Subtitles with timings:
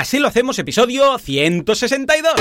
[0.00, 2.32] Así lo hacemos, episodio 162.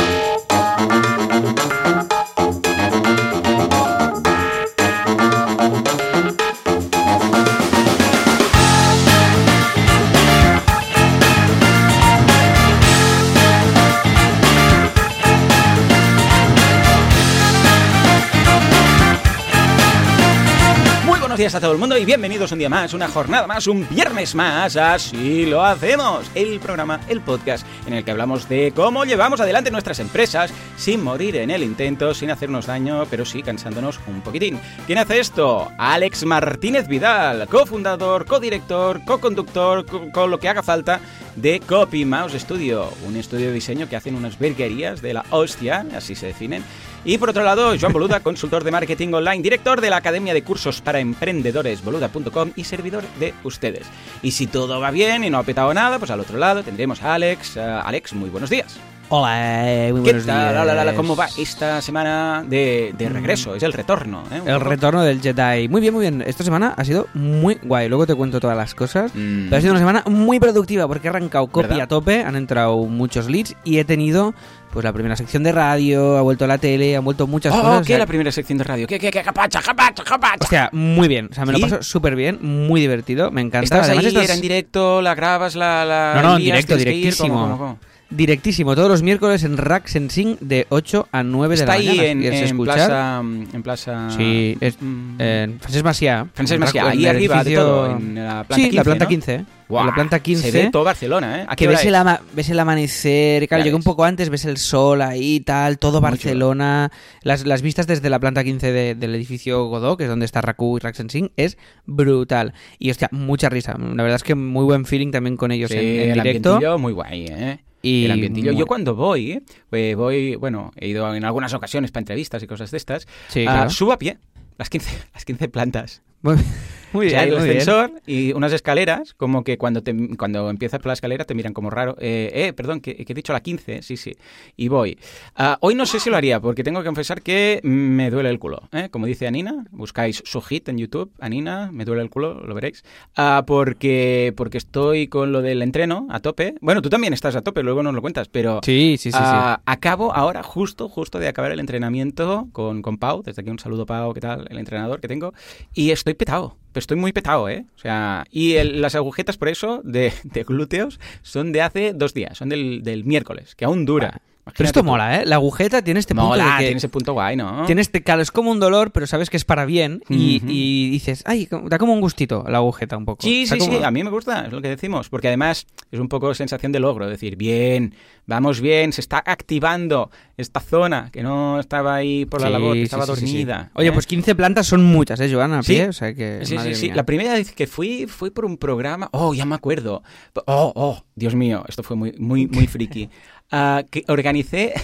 [21.39, 24.35] Días a todo el mundo y bienvenidos un día más, una jornada más, un viernes
[24.35, 24.75] más.
[24.75, 26.29] Así lo hacemos.
[26.35, 31.01] El programa, el podcast en el que hablamos de cómo llevamos adelante nuestras empresas sin
[31.01, 34.59] morir en el intento, sin hacernos daño, pero sí cansándonos un poquitín.
[34.85, 35.71] ¿Quién hace esto?
[35.77, 40.99] Alex Martínez Vidal, cofundador, codirector, co-conductor, co- con lo que haga falta
[41.37, 45.85] de Copy Mouse Studio, un estudio de diseño que hacen unas verguerías de la hostia,
[45.95, 46.65] así se definen.
[47.05, 50.43] Y por otro lado, Joan Boluda, consultor de marketing online, director de la Academia de
[50.43, 53.87] Cursos para Emprendedores, boluda.com y servidor de ustedes.
[54.21, 57.01] Y si todo va bien y no ha petado nada, pues al otro lado tendremos
[57.01, 57.57] a Alex.
[57.57, 58.77] Eh, Alex, muy buenos días.
[59.11, 60.49] Hola, eh, muy ¿Qué buenos tal?
[60.53, 60.61] días.
[60.61, 63.55] Hola, hola, ¿Cómo va esta semana de, de regreso?
[63.55, 64.23] Es el retorno.
[64.31, 64.39] ¿eh?
[64.45, 65.67] El retorno del Jedi.
[65.67, 66.23] Muy bien, muy bien.
[66.27, 67.89] Esta semana ha sido muy guay.
[67.89, 69.11] Luego te cuento todas las cosas.
[69.15, 69.45] Mm.
[69.45, 71.81] Pero ha sido una semana muy productiva porque he arrancado copy ¿Verdad?
[71.85, 74.35] a tope, han entrado muchos leads y he tenido
[74.71, 77.77] pues la primera sección de radio, ha vuelto la tele, han vuelto muchas Oh, cosas.
[77.77, 77.87] o ¿qué?
[77.87, 78.85] sea, La primera sección de radio.
[78.85, 79.23] ¿Qué, qué, qué?
[79.23, 80.37] Capacha, capacha, capacha.
[80.43, 81.29] Hostia, muy bien.
[81.31, 81.59] O sea, me ¿Sí?
[81.61, 83.63] lo paso súper bien, muy divertido, me encanta.
[83.63, 84.07] ¿Estás Además, ahí?
[84.09, 85.01] estas- ¿Era en directo?
[85.01, 85.55] ¿La grabas?
[85.55, 87.29] ¿La, la No, no, en directo, directísimo.
[87.33, 87.79] ¿Cómo, cómo, cómo?
[88.11, 91.87] Directísimo, todos los miércoles en Rack Sensing de 8 a 9 de Está la ahí
[91.89, 92.05] mañana.
[92.07, 92.75] en, si quieres en escuchar.
[92.75, 94.09] plaza, en plaza...
[94.17, 95.21] Sí, es Mm.
[95.21, 96.27] en Francesc Macià.
[96.33, 99.05] Francesc en Macià, ahí en arriba de todo, en la planta sí, 15, la planta
[99.05, 99.09] ¿no?
[99.09, 99.35] 15.
[99.35, 99.45] ¿eh?
[99.67, 100.51] Guau, en la planta 15.
[100.51, 101.45] Se ve todo Barcelona, ¿eh?
[101.47, 101.85] ¿A qué que ves es?
[101.85, 105.77] el, ama- ves el amanecer, claro, llegué un poco antes, ves el sol ahí, tal,
[105.77, 110.09] todo Barcelona, las, las vistas desde la planta 15 de- del edificio Godó, que es
[110.09, 112.53] donde está Raku y Raxensing, es brutal.
[112.79, 113.73] Y hostia, mucha risa.
[113.77, 116.79] La verdad es que muy buen feeling también con ellos Sí, en, en el directo.
[116.79, 117.59] muy guay, ¿eh?
[117.81, 118.51] Y el ambientillo.
[118.51, 119.95] Yo cuando voy, ¿eh?
[119.95, 123.69] Voy, bueno, he ido en algunas ocasiones para entrevistas y cosas de estas, Sí, ah,
[123.69, 124.17] subo a pie
[124.59, 126.03] las 15, las 15 plantas.
[126.21, 126.35] Muy,
[126.93, 127.57] muy O sea, bien, el bien.
[127.57, 131.53] ascensor y unas escaleras, como que cuando te, cuando empiezas por la escalera te miran
[131.53, 131.95] como raro.
[131.99, 134.15] Eh, eh, perdón, que, que he dicho la 15, sí, sí.
[134.57, 134.97] Y voy.
[135.35, 138.39] Ah, hoy no sé si lo haría, porque tengo que confesar que me duele el
[138.39, 138.67] culo.
[138.71, 138.89] ¿eh?
[138.89, 142.83] Como dice Anina, buscáis su hit en YouTube, Anina, me duele el culo, lo veréis.
[143.15, 146.55] Ah, porque, porque estoy con lo del entreno a tope.
[146.59, 148.61] Bueno, tú también estás a tope, luego nos lo cuentas, pero...
[148.63, 149.19] Sí, sí, sí, sí.
[149.21, 153.21] Ah, acabo ahora, justo, justo de acabar el entrenamiento con, con Pau.
[153.21, 154.47] Desde aquí un saludo, Pau, ¿qué tal?
[154.49, 155.33] El entrenador que tengo.
[155.75, 156.57] Y estoy petado.
[156.71, 157.65] pero Estoy muy petado, ¿eh?
[157.75, 162.13] O sea, y el- las agujetas, por eso, de, de glúteos, son de hace dos
[162.13, 162.37] días.
[162.37, 164.21] Son del, del miércoles, que aún dura.
[164.57, 164.85] Pero esto tú.
[164.87, 165.25] mola, ¿eh?
[165.27, 167.65] La agujeta tiene este punto Mola, de que tiene ese punto guay, ¿no?
[167.67, 171.23] tiene este claro, es como un dolor, pero sabes que es para bien y, dices,
[171.27, 173.21] ay, da como un gustito la agujeta un poco.
[173.21, 175.99] Sí, sí, como- sí, a mí me gusta, es lo que decimos, porque además es
[175.99, 177.93] un poco sensación de logro, decir, bien,
[178.25, 182.73] vamos bien, se está activando esta zona que no estaba ahí por la Sí, labor,
[182.73, 183.25] que estaba sí, sí, sí.
[183.33, 183.71] dormida.
[183.75, 183.91] Oye, ¿eh?
[183.91, 185.61] pues 15 plantas son muchas, ¿eh, Joana?
[185.61, 185.73] Sí.
[185.73, 186.39] pie, o sea que.
[186.43, 186.85] Sí, sí.
[186.87, 186.95] mía.
[186.95, 189.09] La primera vez que fui fue por un programa.
[189.11, 190.01] Oh, ya me acuerdo.
[190.47, 193.09] Oh, oh, Dios mío, esto fue muy, muy, muy friki.
[193.51, 194.73] Ah, que organicé.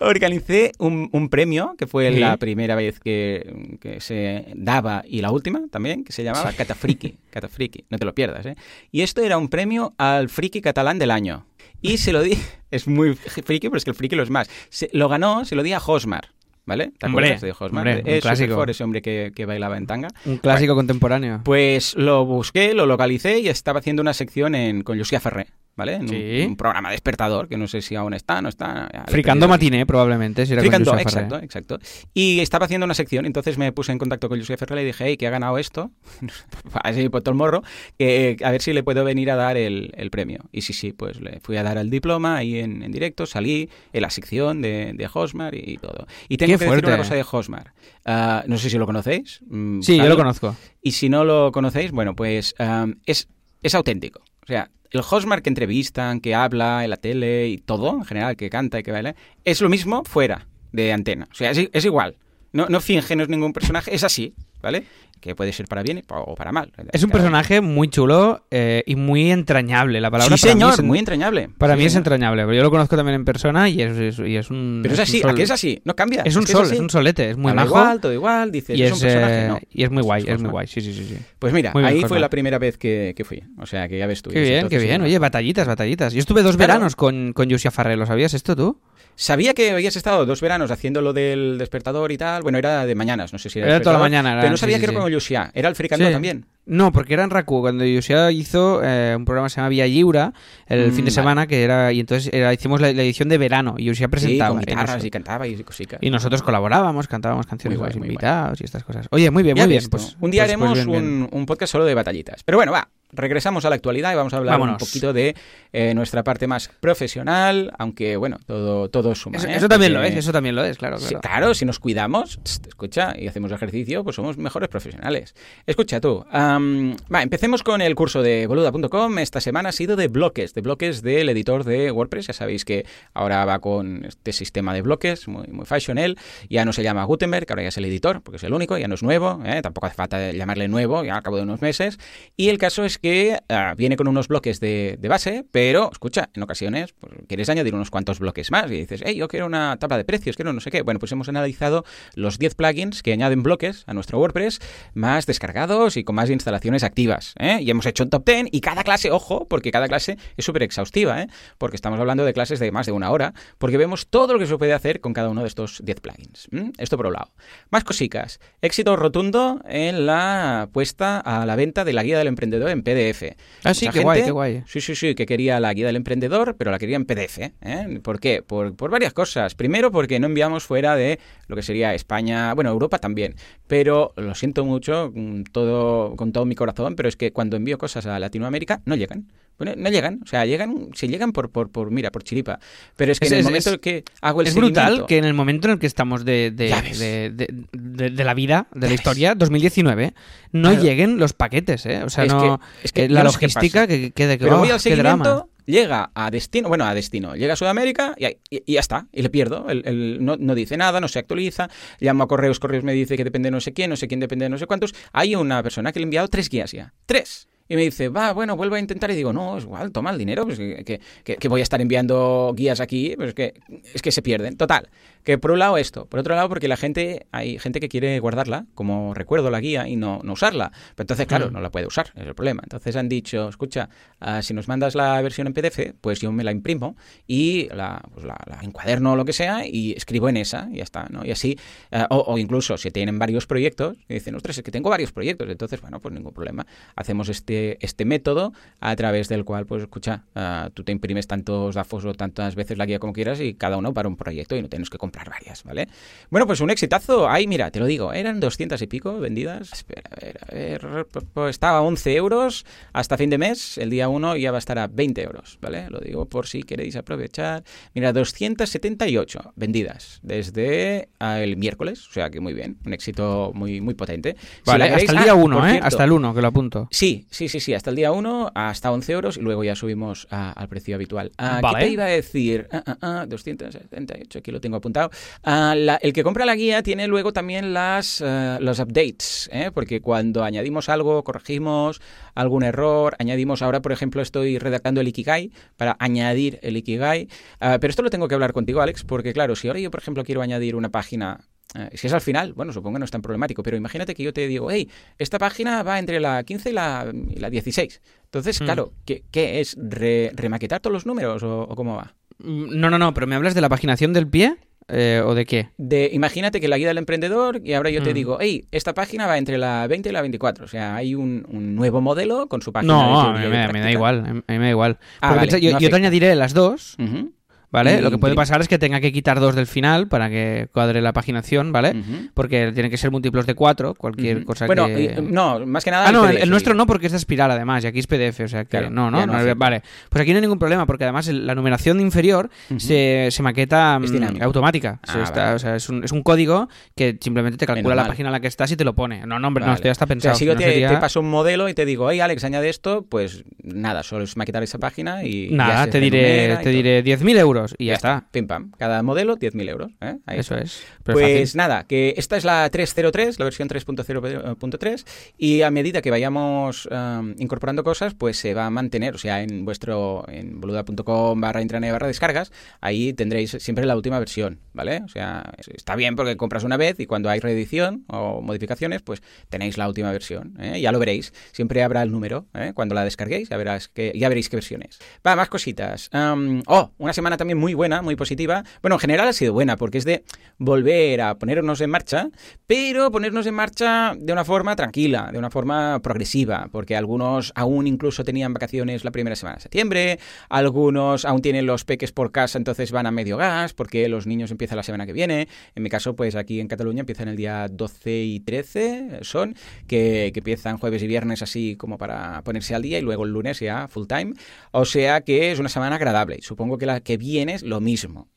[0.00, 2.20] Organicé un, un premio que fue Sí.
[2.20, 7.18] la primera vez que, que se daba y la última también, que se llamaba Catafriki.
[7.30, 8.54] Catafriki, no te lo pierdas, ¿eh?
[8.92, 11.46] Y esto era un premio al friki catalán del año.
[11.80, 12.36] Y se lo di,
[12.70, 14.48] es muy friki, pero es que el friki lo es más.
[14.68, 16.28] Se- lo ganó, se lo di a Hosmar,
[16.66, 16.92] ¿vale?
[16.98, 17.88] ¿Te Hombre, acuerdas de Hosmar?
[17.88, 18.48] hombre, un es clásico.
[18.52, 20.08] Superfor, ese hombre que, que bailaba en tanga.
[20.26, 21.40] Un clásico contemporáneo.
[21.44, 25.46] Pues lo busqué, lo localicé y estaba haciendo una sección en, con Lucía Ferré,
[25.78, 25.94] ¿vale?
[25.94, 26.44] En un- Sí.
[26.46, 28.90] un, programa despertador, que no sé si aún está, no está.
[29.06, 30.44] Fricando matiné, probablemente.
[30.44, 31.24] Si era con Fricando, Josep Ferrer.
[31.24, 31.44] exacto,
[31.78, 31.78] exacto.
[32.12, 34.84] Y estaba haciendo una sección, entonces me puse en contacto con Lucía Ferré y le
[34.86, 35.90] dije, hey, que ha ganado esto,
[36.82, 37.62] así por todo el morro,
[37.96, 40.40] que a ver si le puedo venir a dar el, el premio.
[40.52, 43.70] Y sí, sí, pues le fui a dar el diploma ahí en, en directo, salí
[43.92, 46.06] en la sección de, de Hosmar y, todo.
[46.28, 46.86] Y tengo Qué que decir fuerte.
[46.88, 47.72] una cosa de Hosmar.
[48.04, 49.40] Ah, no sé si lo conocéis.
[49.48, 50.56] mm, Sí, yo lo conozco.
[50.82, 53.28] Y si no lo conocéis, bueno, pues um, es,
[53.62, 54.20] es auténtico.
[54.42, 58.36] O sea, el Hosmar que entrevistan, que habla en la tele y todo, en general,
[58.36, 59.14] que canta y que baila,
[59.44, 61.28] es lo mismo fuera de antena.
[61.30, 62.16] O sea, es, es igual.
[62.52, 64.84] No, no finge, no es ningún personaje, es así, ¿vale?
[65.20, 66.70] Que puede ser para bien o para mal.
[66.92, 70.00] Es un personaje muy chulo eh, y muy entrañable.
[70.00, 71.48] La palabra Sí, para mí señor, es muy entrañable.
[71.58, 74.18] Para Sí, mí es entrañable, pero yo lo conozco también en persona y es, es-
[74.20, 74.78] y es un.
[74.80, 75.80] Pero es así, sol- ¿a qué es así?
[75.84, 76.22] No cambia.
[76.24, 77.76] Es un sol, es un solete, es muy Habla majo.
[77.80, 79.58] igual, todo igual, dices, y es, un personaje, eh, no.
[79.72, 81.04] y es muy guay, Es muy guay, sí, sí, sí.
[81.08, 81.16] sí.
[81.40, 83.42] Pues mira, Muy ahí fue la primera vez que, que fui.
[83.58, 84.30] O sea, que ya ves tú.
[84.30, 85.02] Qué bien, qué bien.
[85.02, 86.12] Oye, batallitas, batallitas.
[86.12, 86.74] Yo estuve dos Claro.
[86.74, 88.80] veranos con, con Yusia Farré, ¿lo sabías esto tú?
[89.20, 92.44] Sabía que habías estado dos veranos haciendo lo del despertador y tal.
[92.44, 93.66] Bueno, era de mañanas, no sé si era.
[93.66, 94.98] Era toda la mañana, Pero no sabía sí, que era sí.
[95.00, 95.50] con Lucia.
[95.54, 96.46] Era el fricando también.
[96.68, 99.86] No, porque era en Raku, cuando Yosia hizo eh, un programa que se llama Vía
[99.86, 100.32] Lliura
[100.66, 101.10] el Mm, fin de vale.
[101.10, 104.50] semana, que era, y entonces era- hicimos la, la edición de verano, y Sí, presentaba.
[104.50, 105.98] con en guitarras y cantaba y cositas.
[106.02, 109.06] Y nosotros colaborábamos, cantábamos canciones los guay, invitados y estas cosas.
[109.10, 109.78] Oye, muy bien, muy bien.
[109.80, 110.16] ves Pues, tú.
[110.26, 111.22] un día pues- pues haremos bien, bien.
[111.32, 112.42] Un, un podcast solo de batallitas.
[112.44, 112.88] Pero bueno, va.
[113.10, 114.74] Regresamos a la actualidad y vamos a hablar Vámonos.
[114.82, 115.34] un poquito de
[115.72, 119.38] eh, nuestra parte más profesional, aunque bueno, todo, todo suma.
[119.38, 119.54] Eso, ¿eh?
[119.56, 120.98] eso también lo es, eso también lo es, claro.
[120.98, 121.20] Sí, claro.
[121.22, 125.34] claro, si nos cuidamos, escucha, y hacemos ejercicio, pues somos mejores profesionales.
[125.66, 126.26] Escucha tú,
[126.58, 129.18] empecemos con el curso de boluda.com.
[129.18, 132.28] Esta semana ha sido de bloques, de bloques del editor de WordPress.
[132.28, 136.18] Ya sabéis que ahora va con este sistema de bloques, muy, muy fashionel.
[136.50, 138.88] Ya no se llama Gutenberg, ahora ya es el editor, porque es el único, ya
[138.88, 139.62] no es nuevo, ¿eh?
[139.62, 141.98] tampoco hace falta llamarle nuevo, ya al cabo de unos meses.
[142.36, 146.30] Y el caso es que ah, viene con unos bloques de, de base, pero escucha,
[146.34, 149.76] en ocasiones pues, quieres añadir unos cuantos bloques más y dices, hey, yo quiero una
[149.78, 150.82] tabla de precios, quiero no sé qué.
[150.82, 151.84] Bueno, pues hemos analizado
[152.14, 154.60] los 10 plugins que añaden bloques a nuestro WordPress
[154.94, 157.34] más descargados y con más instalaciones activas.
[157.38, 157.58] ¿eh?
[157.60, 160.62] Y hemos hecho un top 10 y cada clase, ojo, porque cada clase es súper
[160.62, 161.28] exhaustiva, ¿eh?
[161.58, 164.46] porque estamos hablando de clases de más de una hora, porque vemos todo lo que
[164.46, 166.48] se puede hacer con cada uno de estos 10 plugins.
[166.78, 167.30] Esto por un lado.
[167.70, 168.40] Más cosicas.
[168.62, 173.36] Éxito rotundo en la puesta a la venta de la guía del emprendedor en PDF.
[173.64, 174.62] Ah, sí, Mucha qué guay, gente- qué guay.
[174.66, 177.38] Sí, sí, sí, que quería la guía del emprendedor, pero la quería en PDF.
[177.60, 178.00] ¿eh?
[178.02, 178.42] ¿Por qué?
[178.42, 179.54] Por, por varias cosas.
[179.54, 183.34] Primero, porque no enviamos fuera de lo que sería España, bueno, Europa también.
[183.66, 187.78] Pero lo siento mucho mm, todo, con todo mi corazón, pero es que cuando envío
[187.78, 189.26] cosas a Latinoamérica no llegan.
[189.58, 192.60] Bueno, no llegan, o sea, llegan, si llegan por, por, por mira, por chiripa.
[192.96, 195.18] Pero es que Es- en el momento es- en que hago el Es brutal que
[195.18, 196.98] en el momento en el que estamos de, de, ves.
[197.00, 198.94] de, de- de- de la vida, de la ves.
[199.00, 200.14] historia, 2019,
[200.52, 200.82] no Claro.
[200.84, 202.04] lleguen los paquetes, ¿eh?
[202.04, 204.58] O sea, Es no, que- es que eh, la logística que quede que Pero oh,
[204.60, 205.24] voy al qué drama.
[205.24, 209.28] seguimiento, llega a destino, bueno, a destino, llega a Sudamérica y, ya está, y le
[209.30, 209.68] pierdo.
[209.68, 211.68] El- el- no, no dice nada, no se actualiza,
[212.00, 214.18] llamo a correos, correos me dice que depende de no sé quién, no sé quién
[214.20, 214.94] depende de no sé cuántos.
[215.12, 217.46] Hay una persona que le he enviado tres guías ya, tres.
[217.68, 219.10] Y me dice, va, bueno, vuelvo a intentar.
[219.10, 221.62] Y digo, no, es igual, toma el dinero, pues que, que- que- que voy a
[221.62, 223.54] estar enviando guías aquí, pues que
[223.94, 224.56] es que se pierden.
[224.56, 224.88] Total,
[225.24, 228.18] que por un lado esto, por otro lado porque la gente, hay gente que quiere
[228.20, 230.70] guardarla como recuerdo la guía y no, no usarla.
[230.94, 231.52] Pero entonces, claro, Mm.
[231.52, 232.62] no la puede usar, es el problema.
[232.64, 236.44] Entonces han dicho, escucha, ah, si nos mandas la versión en PDF, pues yo me
[236.44, 240.38] la imprimo y la, pues la, la encuaderno o lo que sea y escribo en
[240.38, 241.24] esa y ya está, ¿no?
[241.26, 241.58] Y así,
[241.92, 245.12] ah, o, o incluso si tienen varios proyectos y dicen, ostras, es que tengo varios
[245.12, 246.66] proyectos, entonces, bueno, pues ningún problema.
[246.96, 251.74] Hacemos este, este método a través del cual, pues escucha, ah, tú te imprimes tantos
[251.74, 254.62] DAFOs o tantas veces la guía como quieras y cada uno para un proyecto y
[254.62, 255.88] no tienes que comprar varias, ¿vale?
[256.30, 257.28] Bueno, pues un exitazo.
[257.28, 259.72] Ahí, mira, te lo digo, eran 200 y pico vendidas.
[259.72, 263.78] Espera, a ver, a ver, pues estaba a 11 euros hasta fin de mes.
[263.78, 265.88] El día 1 ya va a estar a 20 euros, ¿vale?
[265.90, 267.64] Lo digo por si queréis aprovechar.
[267.94, 273.80] Mira, 278 vendidas desde ah, el miércoles, o sea que muy bien, un éxito muy,
[273.80, 274.36] muy potente.
[274.38, 275.70] Si Vale, queréis- hasta el ah, día por 1, ¿eh?
[275.70, 276.88] cierto, Hasta el 1, que lo apunto.
[276.90, 280.26] Sí, sí, sí, sí, hasta el día 1, hasta 11 euros y luego ya subimos
[280.30, 281.32] a- al precio habitual.
[281.38, 281.78] Ah, Vale.
[281.78, 282.68] ¿Qué te iba a decir?
[282.72, 285.10] Ah, ah, ah, 278, aquí lo tengo apuntado.
[285.42, 289.70] Ah, la- el que compra la guía tiene luego también las, eh, los updates, ¿eh?
[289.72, 292.00] porque cuando añadimos algo, corregimos
[292.34, 297.28] algún error, añadimos, ahora por ejemplo estoy redactando el Ikigai para añadir el Ikigai,
[297.60, 300.00] Ah, pero esto lo tengo que hablar contigo Alex, porque claro, si ahora yo por
[300.00, 301.40] ejemplo quiero añadir una página
[301.74, 304.22] eh, si es al final, bueno, supongo que no es tan problemático, pero imagínate que
[304.22, 308.00] yo te digo, hey, esta página va entre la 15 y la, y la 16.
[308.24, 308.64] Entonces, Mm.
[308.64, 309.76] claro, ¿qué, qué es?
[309.78, 312.14] Re- ¿Remaquetar todos los números o, o cómo va?
[312.38, 314.56] Mm, No, no, no, pero ¿me hablas de la paginación del pie?
[314.90, 315.68] Eh, ¿O de qué?
[315.76, 318.14] De, imagínate que la guía del emprendedor y ahora yo te Mm.
[318.14, 320.64] digo, hey, esta página va entre la 20 y la 24.
[320.64, 323.72] O sea, hay un, un nuevo modelo con su página No, de a mí me,
[323.74, 324.98] me da igual, a mí me da igual.
[325.20, 327.32] Ah, vale, yo, no yo te añadiré las dos, Ujú,
[327.70, 328.00] ¿vale?
[328.00, 331.00] Lo que puede pasar es que tenga que quitar dos del final para que cuadre
[331.02, 331.94] la paginación, ¿vale?
[332.34, 334.46] Porque tiene que ser múltiplos de cuatro, cualquier ujú.
[334.46, 335.16] cosa bueno, que...
[335.18, 336.08] y- no, más que nada.
[336.08, 338.06] Ah, no, el, PDF, el nuestro no, porque es de espiral además, y aquí es
[338.06, 339.82] PDF, o sea que Claro, no, no, no no, vale.
[340.08, 344.42] Pues aquí no hay ningún problema, porque además la numeración inferior se, se maqueta mm,
[344.42, 345.00] automática.
[345.04, 345.56] Se Ah, está- vale.
[345.56, 348.10] o sea, es un, es un código que simplemente te calcula Menos la mal.
[348.10, 349.26] página en la que estás y te lo pone.
[349.26, 350.34] No, no, hombre, no, esto ya está O sea, pensado.
[350.36, 353.04] si yo te, sería- te paso un modelo y te digo, hey Alex, añade esto,
[353.08, 355.50] pues nada, solo es maquetar esa página y.
[355.50, 358.28] Nada, te diré, te diré 10.000 euros y ya, está.
[358.30, 358.72] Pim pam.
[358.78, 359.90] Cada modelo, 10.000 euros.
[360.00, 360.18] ¿eh?
[360.26, 360.64] Ahí Eso está.
[360.64, 360.82] es.
[361.04, 361.56] Pero Pues fácil.
[361.58, 365.04] nada, que esta es la 303, la versión 3.0.3,
[365.36, 369.42] y a medida que vayamos um, incorporando cosas, pues se va a mantener, o sea,
[369.42, 375.00] en vuestro, en boluda.com barra intranet barra descargas, ahí tendréis siempre la última versión, ¿vale?
[375.04, 379.22] O sea, está bien porque compras una vez y cuando hay reedición o modificaciones, pues
[379.48, 380.80] tenéis la última versión, ¿eh?
[380.80, 382.72] ya lo veréis, siempre habrá el número, ¿eh?
[382.74, 384.98] cuando la descarguéis, ya, verás que, ya veréis qué versiones.
[385.26, 386.10] Va, más cositas.
[386.12, 388.64] Um, oh, una semana también muy buena, muy positiva.
[388.82, 390.24] Bueno, en general ha sido buena porque es de
[390.58, 392.30] volver a ponernos en marcha,
[392.66, 397.86] pero ponernos en marcha de una forma tranquila, de una forma progresiva, porque algunos aún
[397.86, 402.58] incluso tenían vacaciones la primera semana de septiembre, algunos aún tienen los peques por casa,
[402.58, 405.48] entonces van a medio gas, porque los niños empiezan la semana que viene.
[405.74, 409.54] En mi caso, pues aquí en Cataluña empiezan el día 12 y 13, son,
[409.86, 413.32] que, que empiezan jueves y viernes así como para ponerse al día y luego el
[413.32, 414.34] lunes ya full time.
[414.72, 416.36] O sea que es una semana agradable.
[416.38, 418.28] Y supongo que la que viene es lo mismo.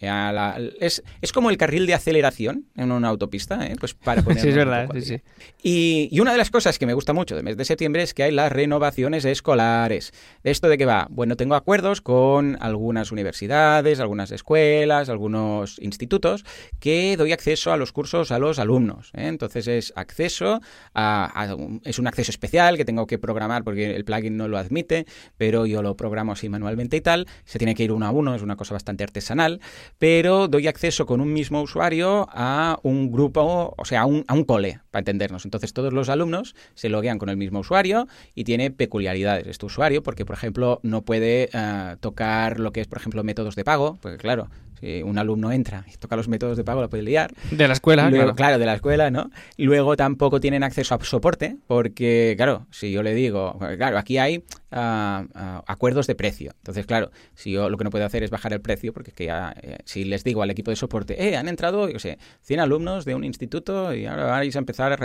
[0.79, 3.75] es, es como el carril de aceleración en una autopista, ¿eh?
[3.79, 4.41] pues para poner.
[4.41, 5.21] sí, es verdad, sí, sí.
[5.63, 8.13] Y, y, una de las cosas que me gusta mucho del mes de septiembre es
[8.13, 10.13] que hay las renovaciones escolares.
[10.43, 11.07] ¿De esto de qué va?
[11.09, 16.45] Bueno, tengo acuerdos con algunas universidades, algunas escuelas, algunos institutos
[16.79, 19.11] que doy acceso a los cursos a los alumnos.
[19.13, 19.27] ¿eh?
[19.27, 20.61] Entonces es acceso
[20.93, 24.57] a, a, es un acceso especial que tengo que programar porque el plugin no lo
[24.57, 25.05] admite,
[25.37, 27.27] pero yo lo programo así manualmente y tal.
[27.45, 29.59] Se tiene que ir uno a uno, es una cosa bastante artesanal,
[29.99, 34.33] pero doy acceso con un mismo usuario a un grupo, o sea, a un, a
[34.33, 35.45] un cole, para entendernos.
[35.45, 40.03] Entonces todos los alumnos se loguean con el mismo usuario y tiene peculiaridades este usuario,
[40.03, 43.97] porque por ejemplo no puede uh, tocar lo que es, por ejemplo, métodos de pago,
[44.01, 47.31] porque claro, si un alumno entra y toca los métodos de pago, lo puede liar.
[47.51, 48.35] De la escuela, Luego, claro.
[48.35, 48.59] claro.
[48.59, 49.29] de la escuela, ¿no?
[49.57, 54.43] Luego tampoco tienen acceso a soporte, porque, claro, si yo le digo, claro, aquí hay
[54.71, 56.53] acuerdos de precio.
[56.57, 59.15] Entonces, claro, si yo lo que no puedo hacer es bajar el precio, porque es
[59.15, 62.17] que ya, eh, si les digo al equipo de soporte, eh, han entrado, yo sé,
[62.43, 64.95] 100 alumnos de un instituto y ahora vais a empezar a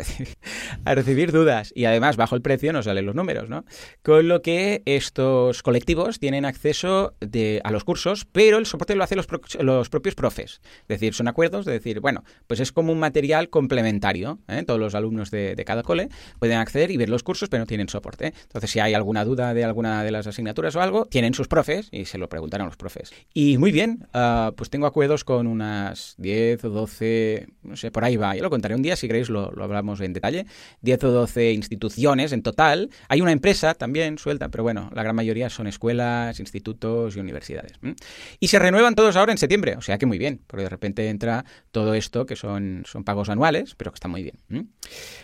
[0.94, 1.72] recibir, dudas.
[1.74, 3.64] Y además, bajo el precio nos salen los números, ¿no?
[4.02, 9.04] Con lo que estos colectivos tienen acceso de, a los cursos, pero el soporte lo
[9.04, 9.26] hacen los,
[9.60, 10.60] los propios profes.
[10.82, 14.38] Es decir, son acuerdos de decir, bueno, pues es como un material complementario.
[14.48, 14.62] ¿eh?
[14.66, 16.08] Todos los alumnos de, de, cada cole
[16.38, 18.32] pueden acceder y ver los cursos, pero no tienen soporte.
[18.42, 21.88] Entonces, si hay alguna duda de alguna de las asignaturas o algo, tienen sus profes
[21.90, 23.12] y se lo preguntan a los profes.
[23.34, 28.04] Y muy bien, uh, pues tengo acuerdos con unas 10 o 12, no sé, por
[28.04, 28.36] ahí va.
[28.36, 30.46] Yo lo contaré un día, si queréis lo, lo hablamos en detalle.
[30.82, 32.90] 10 o 12 instituciones en total.
[33.08, 37.72] Hay una empresa también suelta, pero bueno, la gran mayoría son escuelas, institutos y universidades.
[37.80, 37.92] ¿Mm?
[38.40, 41.08] Y se renuevan todos ahora en septiembre, o sea que muy bien, porque de repente
[41.08, 44.36] entra todo esto que son, son pagos anuales, pero que está muy bien.
[44.48, 44.60] ¿Mm?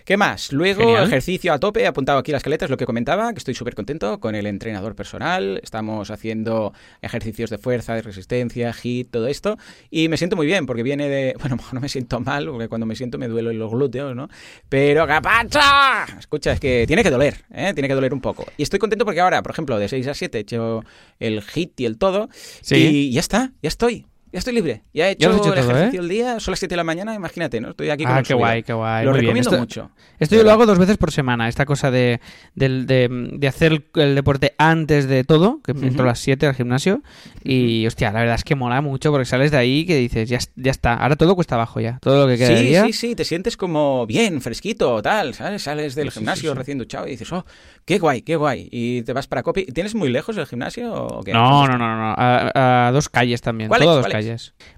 [0.05, 0.53] ¿Qué más?
[0.53, 1.07] Luego, Genial.
[1.07, 4.19] ejercicio a tope, he apuntado aquí las caletas, lo que comentaba, que estoy súper contento
[4.23, 9.59] con el entrenador personal, estamos haciendo ejercicios de fuerza, de resistencia, HIIT, todo esto,
[9.91, 12.87] y me siento muy bien, porque viene de, bueno, no me siento mal, porque cuando
[12.87, 14.29] me siento me duelen los glúteos, ¿no?
[14.71, 16.07] Pero, ¡capacha!
[16.19, 17.75] Escucha, es que tiene que doler, ¿eh?
[17.75, 18.47] Tiene que doler un poco.
[18.57, 20.85] Y estoy contento porque ahora, por ejemplo, de 6 a 7 he hecho
[21.19, 22.31] el HIIT y el todo,
[22.63, 22.77] ¿Sí?
[22.77, 24.07] y ya está, ya estoy.
[24.33, 24.83] Ya estoy libre.
[24.95, 26.03] Ya he hecho, ¿Ya has hecho el todo, ejercicio ¿eh?
[26.05, 27.69] el día, son las 7 de la mañana, imagínate, ¿no?
[27.71, 29.05] Estoy aquí con Ah, qué guay, qué guay.
[29.05, 29.27] Lo Muy bien.
[29.35, 29.91] recomiendo Esto- mucho.
[30.19, 32.19] Esto yo lo hago dos veces por semana, esta cosa de,
[32.55, 35.85] de, de hacer el, deporte antes de todo, que Ujú.
[35.85, 37.03] entro a las 7 al gimnasio,
[37.45, 40.39] y hostia, la verdad es que mola mucho porque sales de ahí que dices, ya,
[40.57, 42.85] ya está, ahora todo cuesta abajo ya, todo lo que queda Sí, día.
[42.87, 45.63] sí, sí, te sientes como bien, fresquito, tal, ¿sabes?
[45.63, 46.59] Sales del Sí, gimnasio sí, sí.
[46.59, 47.45] recién duchado y dices, oh,
[47.85, 48.69] qué guay, qué guay.
[48.71, 49.67] Y te vas para Copi.
[49.67, 51.33] ¿Tienes muy lejos el gimnasio o qué?
[51.35, 54.22] No, no, no, no, a, a dos calles también, todo dos calles.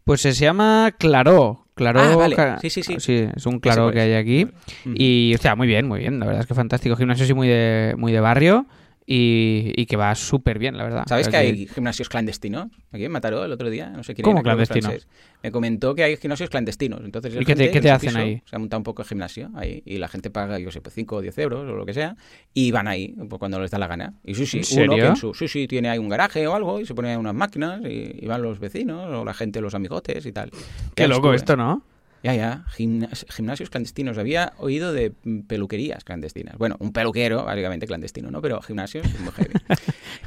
[0.05, 1.67] Pues se llama Claró.
[1.75, 2.37] Claró, Ah, vale.
[2.61, 3.29] Sí, sí, sí.
[3.35, 4.47] es un cuál que hay aquí.
[4.85, 6.21] Y, hostia, muy bien, muy bien.
[6.21, 6.95] La verdad es que fantástico.
[6.97, 8.67] Gimnasio sí muy de, muy de barrio
[9.07, 11.05] y, y que va súper bien, la verdad.
[11.07, 12.69] ¿Sabes que hay gimnasios clandestinos?
[12.91, 14.89] Aquí en Mataró el otro día, no sé quién ¿Cómo era, creo que clandestino?
[14.89, 15.09] francés.
[15.43, 17.01] Me comentó que hay gimnasios clandestinos.
[17.05, 18.43] Entonces, ¿Y qué te- qué hacen piso ahí?
[18.47, 20.95] Se ha montado un poco de gimnasio ahí y la gente paga, yo sé, pues
[20.95, 22.17] 5 o 10 euros o lo que sea
[22.55, 24.15] y van ahí pues, cuando les da la gana.
[24.25, 25.07] Y sí, sí, ¿En uno que serio?
[25.11, 27.35] en su, sí, sí, tiene ahí un garaje o algo y se pone ahí unas
[27.35, 30.51] máquinas y, y van los vecinos o la gente, los amigotes y tal.
[30.95, 31.83] Qué loco esto, ¿no?
[32.25, 34.16] Ya, ya, gimnas- gimnasios clandestinos.
[34.16, 35.12] Había oído de
[35.47, 36.57] peluquerías clandestinas.
[36.57, 38.40] Bueno, un peluquero, básicamente clandestino, ¿no?
[38.40, 39.50] Pero gimnasios muy heavy.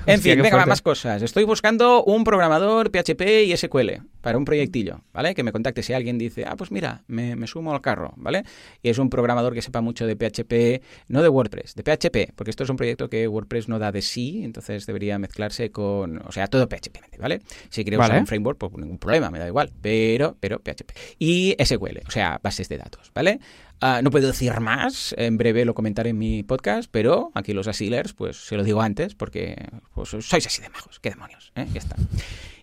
[0.05, 1.23] en Hostia, fin, venga, va, más cosas.
[1.23, 5.33] Estoy buscando un programador PHP y SQL para un proyectillo, ¿vale?
[5.33, 8.43] Que me contacte si alguien dice, ah, pues mira, me, me sumo al carro, ¿vale?
[8.83, 12.51] Y es un programador que sepa mucho de PHP, no de WordPress, de PHP, porque
[12.51, 16.31] esto es un proyecto que WordPress no da de sí, entonces debería mezclarse con, o
[16.31, 17.41] sea, todo PHP, ¿vale?
[17.69, 20.91] Si quiere usar un framework, pues ningún problema, me da igual, pero, pero PHP.
[21.17, 23.39] Y SQL, o sea, bases de datos, ¿vale?
[23.79, 27.67] Ah, no puedo decir más, en breve lo comentaré en mi podcast, pero aquí los
[27.67, 29.55] asilers, pues se lo digo antes, porque
[29.93, 31.67] pues, sois así de majos, qué demonios, ¿eh?
[31.73, 31.95] Ya está.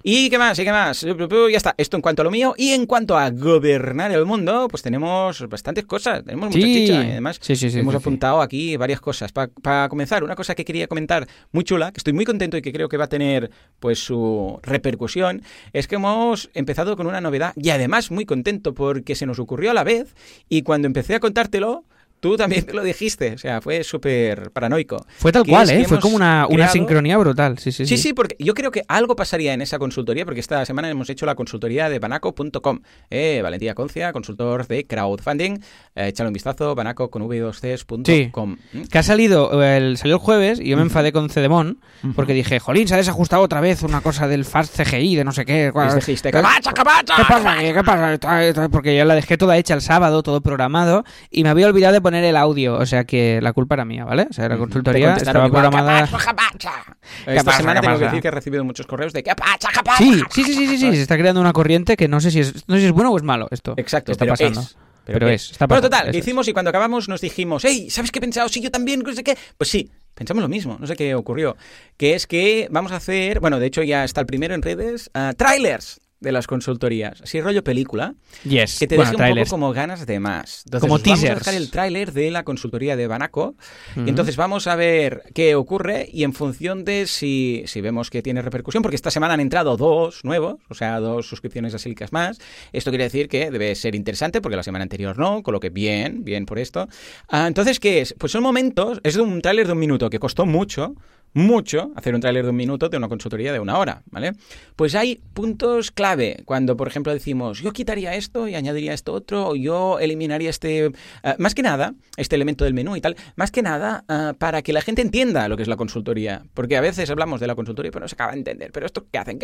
[0.06, 0.59] ¿Y qué más?
[0.59, 1.00] ¿Y qué más?
[1.00, 2.52] Ya está, esto en cuanto a lo mío.
[2.59, 6.75] Y en cuanto a gobernar el mundo, pues tenemos bastantes cosas, tenemos mucha Sí.
[6.75, 7.02] chicha.
[7.06, 9.33] Y además, Sí, sí, sí, hemos apuntado aquí varias cosas.
[9.33, 12.71] Para comenzar, una cosa que quería comentar muy chula, que estoy muy contento y que
[12.71, 15.40] creo que va a tener pues su repercusión,
[15.73, 19.71] es que hemos empezado con una novedad y además muy contento porque se nos ocurrió
[19.71, 20.14] a la vez
[20.50, 21.84] y cuando empecé a contártelo,
[22.21, 25.04] Tú también lo dijiste, o sea, fue súper paranoico.
[25.18, 25.85] Fue tal cual, ¿eh?
[25.87, 27.59] Fue como una, una creado- sincronía brutal.
[27.59, 28.02] Sí, sí, Sí, sí.
[28.02, 31.26] sí, porque yo creo que algo pasaría en esa consultoría, porque esta semana hemos hecho
[31.26, 32.80] la consultoría de banaco.com.
[33.11, 35.59] Eh, Valentía Concia, consultor de crowdfunding.
[35.94, 38.56] Eh, échale un vistazo, banaco con v2cs.com.
[38.73, 38.83] ¿Mm?
[38.90, 41.80] Que ha salido el, salió el jueves y yo me enfadé con Cedemon
[42.14, 45.33] porque dije, jolín, se ha desajustado otra vez una cosa del Fast CGI, de no
[45.33, 45.73] sé qué.
[45.75, 47.16] Les dijiste, ¿Qué "Cabacha, cabacha".
[47.28, 47.56] pasa?
[47.61, 48.12] ¿Qué, qué pasa?
[48.14, 51.66] Está- está- Porque yo la dejé toda hecha el sábado, todo programado, y me había
[51.66, 54.26] olvidado de poner el audio, o sea que la culpa era mía, ¿vale?
[54.30, 56.06] O sea, la consultoría estaba programada...
[56.06, 58.11] ¿Qué Esta pasa, semana qué tengo que pasa?
[58.12, 59.99] decir que he recibido muchos correos de capacha, capacha.
[59.99, 62.68] Sí, sí, sí, sí, sí, se está creando una corriente que no sé si es,
[62.68, 63.75] no sé si es bueno o es malo esto.
[63.76, 64.61] Exacto, está pero pasando.
[64.61, 64.76] es.
[65.06, 65.35] Pero ¿qué?
[65.35, 66.16] es, está bueno, total, es.
[66.16, 68.49] hicimos y cuando acabamos nos dijimos, hey, ¿sabes qué he pensado?
[68.49, 69.37] Sí, yo también, no sé qué.
[69.59, 71.56] Pues sí, pensamos lo mismo, no sé qué ocurrió.
[71.97, 75.11] Que es que vamos a hacer, bueno, de hecho ya está el primero en redes,
[75.14, 79.48] ah, trailers de las consultorías, así rollo película, Yes, que te bueno, deje un trailers.
[79.50, 80.62] poco como ganas de más.
[80.64, 83.54] Entonces, Como os vamos a dejar el tráiler de la consultoría de Banaco
[83.92, 84.06] Ujú.
[84.06, 88.22] y entonces vamos a ver qué ocurre y en función de si, si vemos que
[88.22, 92.38] tiene repercusión, porque esta semana han entrado dos nuevos, o sea, dos suscripciones asílicas más.
[92.72, 95.70] Esto quiere decir que debe ser interesante porque la semana anterior no, con lo que
[95.70, 96.88] bien, bien por esto.
[97.28, 98.14] Ah, entonces, ¿qué es?
[98.18, 100.94] Pues son momentos, es un tráiler de un minuto que costó mucho,
[101.34, 104.32] mucho hacer un tráiler de un minuto de una consultoría de una hora, ¿vale?
[104.76, 109.48] Pues hay puntos clave cuando, por ejemplo, decimos, yo quitaría esto y añadiría esto otro,
[109.48, 113.50] o yo eliminaría este, ah, más que nada, este elemento del menú y tal, más
[113.50, 116.80] que nada ah, para que la gente entienda lo que es la consultoría, porque a
[116.80, 119.38] veces hablamos de la consultoría pero no se acaba de entender, pero esto qué hacen,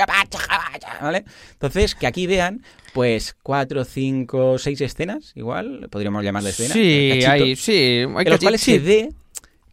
[1.00, 1.24] ¿vale?
[1.52, 6.72] Entonces, que aquí vean, pues, cuatro, cinco, seis escenas, igual, podríamos llamarle escenas.
[6.72, 8.72] Sí, hay, sí, hay en cachi- cuales sí.
[8.72, 9.08] se ve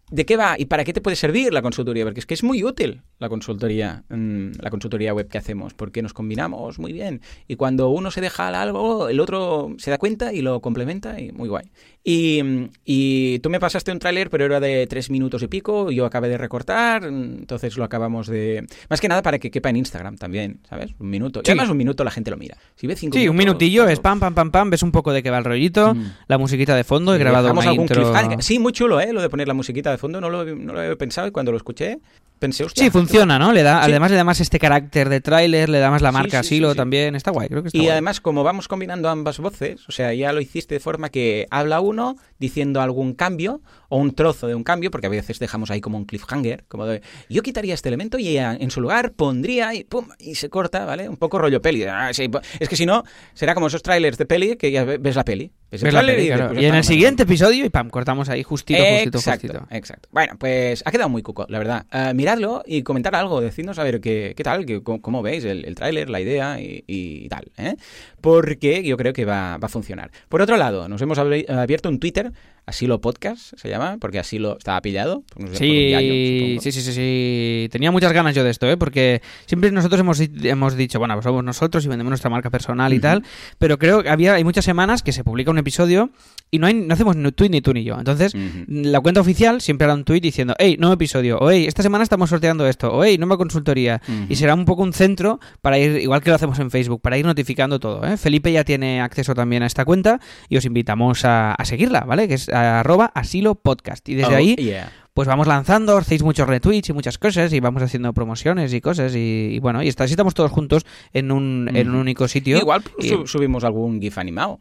[0.09, 2.43] de qué va y para qué te puede servir la consultoría, porque es que es
[2.43, 7.21] muy útil la consultoría, mm, la consultoría web que hacemos, porque nos combinamos muy bien
[7.47, 11.31] y cuando uno se deja algo, el otro se da cuenta y lo complementa y
[11.31, 11.65] muy guay.
[12.03, 15.91] Y, mm, y tú me pasaste un tráiler, pero era de tres minutos y pico,
[15.91, 18.65] yo acabé de recortar, mm, entonces lo acabamos de...
[18.89, 20.91] Más que nada para que quepa en Instagram también, ¿sabes?
[20.99, 21.41] Un minuto.
[21.41, 21.51] Y Sí.
[21.51, 22.57] además un minuto la gente lo mira.
[22.75, 24.91] Si ve cinco Sí, un minutos, minutillo, todo- es pam, pam, pam, pam, ves un
[24.93, 26.03] poco de qué va el rollito, Mm.
[26.29, 28.03] la musiquita de fondo, he grabado una algún intro...
[28.03, 28.41] cliffhanger.
[28.41, 29.11] Sí, muy chulo, ¿eh?
[29.11, 31.51] Lo de poner la musiquita de fondo, no lo, no lo había pensado y cuando
[31.51, 31.99] lo escuché
[32.39, 32.65] pensé.
[32.75, 33.51] Sí, funciona, ¿no?
[33.51, 33.89] Le da, Sí.
[33.91, 36.75] Además le da más este carácter de tráiler, le da más la marca sí, sí,
[36.75, 37.91] también, está guay, creo que está Y guay.
[37.91, 41.79] además, como vamos combinando ambas voces, o sea, ya lo hiciste de forma que habla
[41.81, 45.81] uno diciendo algún cambio o un trozo de un cambio, porque a veces dejamos ahí
[45.81, 49.73] como un cliffhanger, como de yo quitaría este elemento y ella en su lugar pondría
[49.73, 51.07] y pum, y se corta, ¿vale?
[51.09, 51.83] Un poco rollo peli.
[51.83, 54.97] Ah, sí, es que si no, será como esos trailers de peli que ya ve-
[54.97, 55.51] ves la peli.
[55.69, 56.43] Ves la peli, y claro.
[56.43, 59.67] después Y ya en el siguiente episodio y pam, cortamos ahí justito, justito, exacto, justito.
[59.75, 60.09] exacto.
[60.13, 61.85] Bueno, pues ha quedado muy cuco, la verdad.
[61.91, 65.43] Ah, miradlo y comentar algo, decidnos a ver qué, qué tal, qué- cómo, cómo veis
[65.43, 67.75] el, el tráiler, la idea y, y tal, ¿eh?
[68.21, 70.11] Porque yo creo que va, va a funcionar.
[70.29, 72.31] Por otro lado, nos hemos abierto un Twitter,
[72.67, 75.23] Asilo Podcast se llama, porque Asilo estaba pillado.
[75.37, 77.69] no sé, por un Sí, sí, sí, sí, sí.
[77.71, 78.75] Tenía muchas ganas yo de esto, ¿eh?
[78.75, 82.93] Porque siempre nosotros hemos, hemos dicho, bueno, pues somos nosotros y vendemos nuestra marca personal
[82.93, 83.23] y tal,
[83.57, 86.09] pero creo que había, hay muchas semanas que se publica un episodio
[86.51, 87.97] y no, hay, no hacemos ni tweet ni tú ni yo.
[87.97, 88.33] Entonces,
[88.67, 92.03] la cuenta oficial siempre hará un tweet diciendo, hey, nuevo episodio, o hey, esta semana
[92.03, 94.01] estamos sorteando esto, o hey, nueva consultoría.
[94.27, 97.17] Y será un poco un centro para ir, igual que lo hacemos en Facebook, para
[97.17, 98.05] ir notificando todo.
[98.05, 98.17] ¿eh?
[98.17, 102.27] Felipe ya tiene acceso también a esta cuenta y os invitamos a, a seguirla, ¿vale?
[102.27, 104.07] Que es arroba asilo podcast.
[104.09, 104.91] Y desde Oh, ahí yeah.
[105.13, 109.15] pues vamos lanzando, hacéis muchos retweets y muchas cosas y vamos haciendo promociones y cosas
[109.15, 112.01] y, y bueno, y está- así estamos todos juntos en un, en un Ujú.
[112.01, 112.57] único sitio.
[112.57, 114.59] Igual y, subimos algún GIF animado.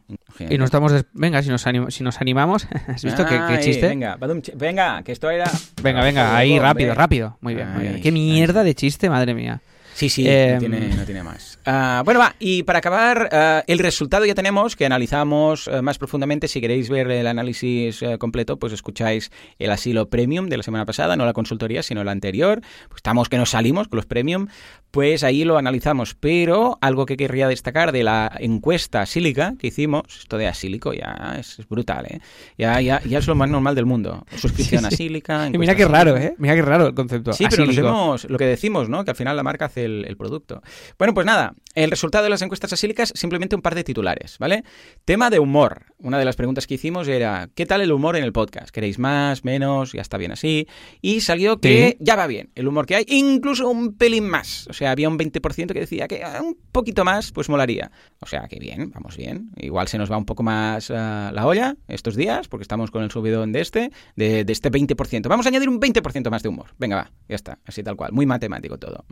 [0.49, 0.93] y no estamos...
[1.13, 3.87] Venga, si nos, anim- si nos animamos, ¿has visto qué, chiste?
[3.87, 4.17] Venga,
[4.55, 5.49] venga, que esto era...
[5.83, 7.37] Venga, venga, ahí rápido, rápido.
[7.41, 8.01] Muy bien, muy bien.
[8.01, 9.61] Qué mierda de chiste, madre mía.
[9.97, 11.57] Sí, sí, Eh, no, tiene, no tiene más.
[11.65, 15.97] Ah, bueno, va, y para acabar, ah, el resultado ya tenemos, que analizamos eh, más
[15.97, 16.47] profundamente.
[16.47, 20.85] Si queréis ver el análisis eh, completo, pues escucháis el asilo premium de la semana
[20.85, 22.61] pasada, no la consultoría, sino la anterior.
[22.89, 24.49] Pues estamos que nos salimos con los premium,
[24.91, 26.15] pues ahí lo analizamos.
[26.15, 31.35] Pero algo que querría destacar de la encuesta asílica que hicimos, esto de asílico ya
[31.39, 32.19] es, es brutal, ¿eh?
[32.57, 34.25] Ya, ya, ya es lo más normal del mundo.
[34.35, 34.93] Suscripción Sí, sí.
[34.95, 35.49] asílica.
[35.53, 36.17] Y mira qué raro.
[36.17, 36.35] ¿eh?
[36.37, 37.33] Mira qué raro el concepto.
[37.33, 39.03] Sí, pero nos hemos, lo que decimos, ¿no?
[39.05, 40.61] Que al final la marca hace el, el producto.
[40.97, 44.63] Bueno, pues nada, el resultado de las encuestas asílicas, simplemente un par de titulares, ¿vale?
[45.05, 45.85] Tema de humor.
[45.99, 48.69] Una de las preguntas que hicimos era, ¿qué tal el humor en el podcast?
[48.69, 49.93] ¿Queréis más, menos?
[49.93, 50.67] Ya está bien así.
[51.01, 51.97] Y salió que Sí.
[51.99, 54.67] ya va bien el humor que hay, incluso un pelín más.
[54.69, 57.91] O sea, había un 20% que decía que ah, un poquito más, pues molaría.
[58.19, 59.51] O sea, que bien, vamos bien.
[59.57, 63.03] Igual se nos va un poco más ah, la olla estos días, porque estamos con
[63.03, 65.27] el subidón de este, de, este 20%.
[65.27, 66.67] Vamos a añadir un 20% más de humor.
[66.77, 68.13] Venga, va, ya está, así tal cual.
[68.13, 69.05] Muy matemático todo.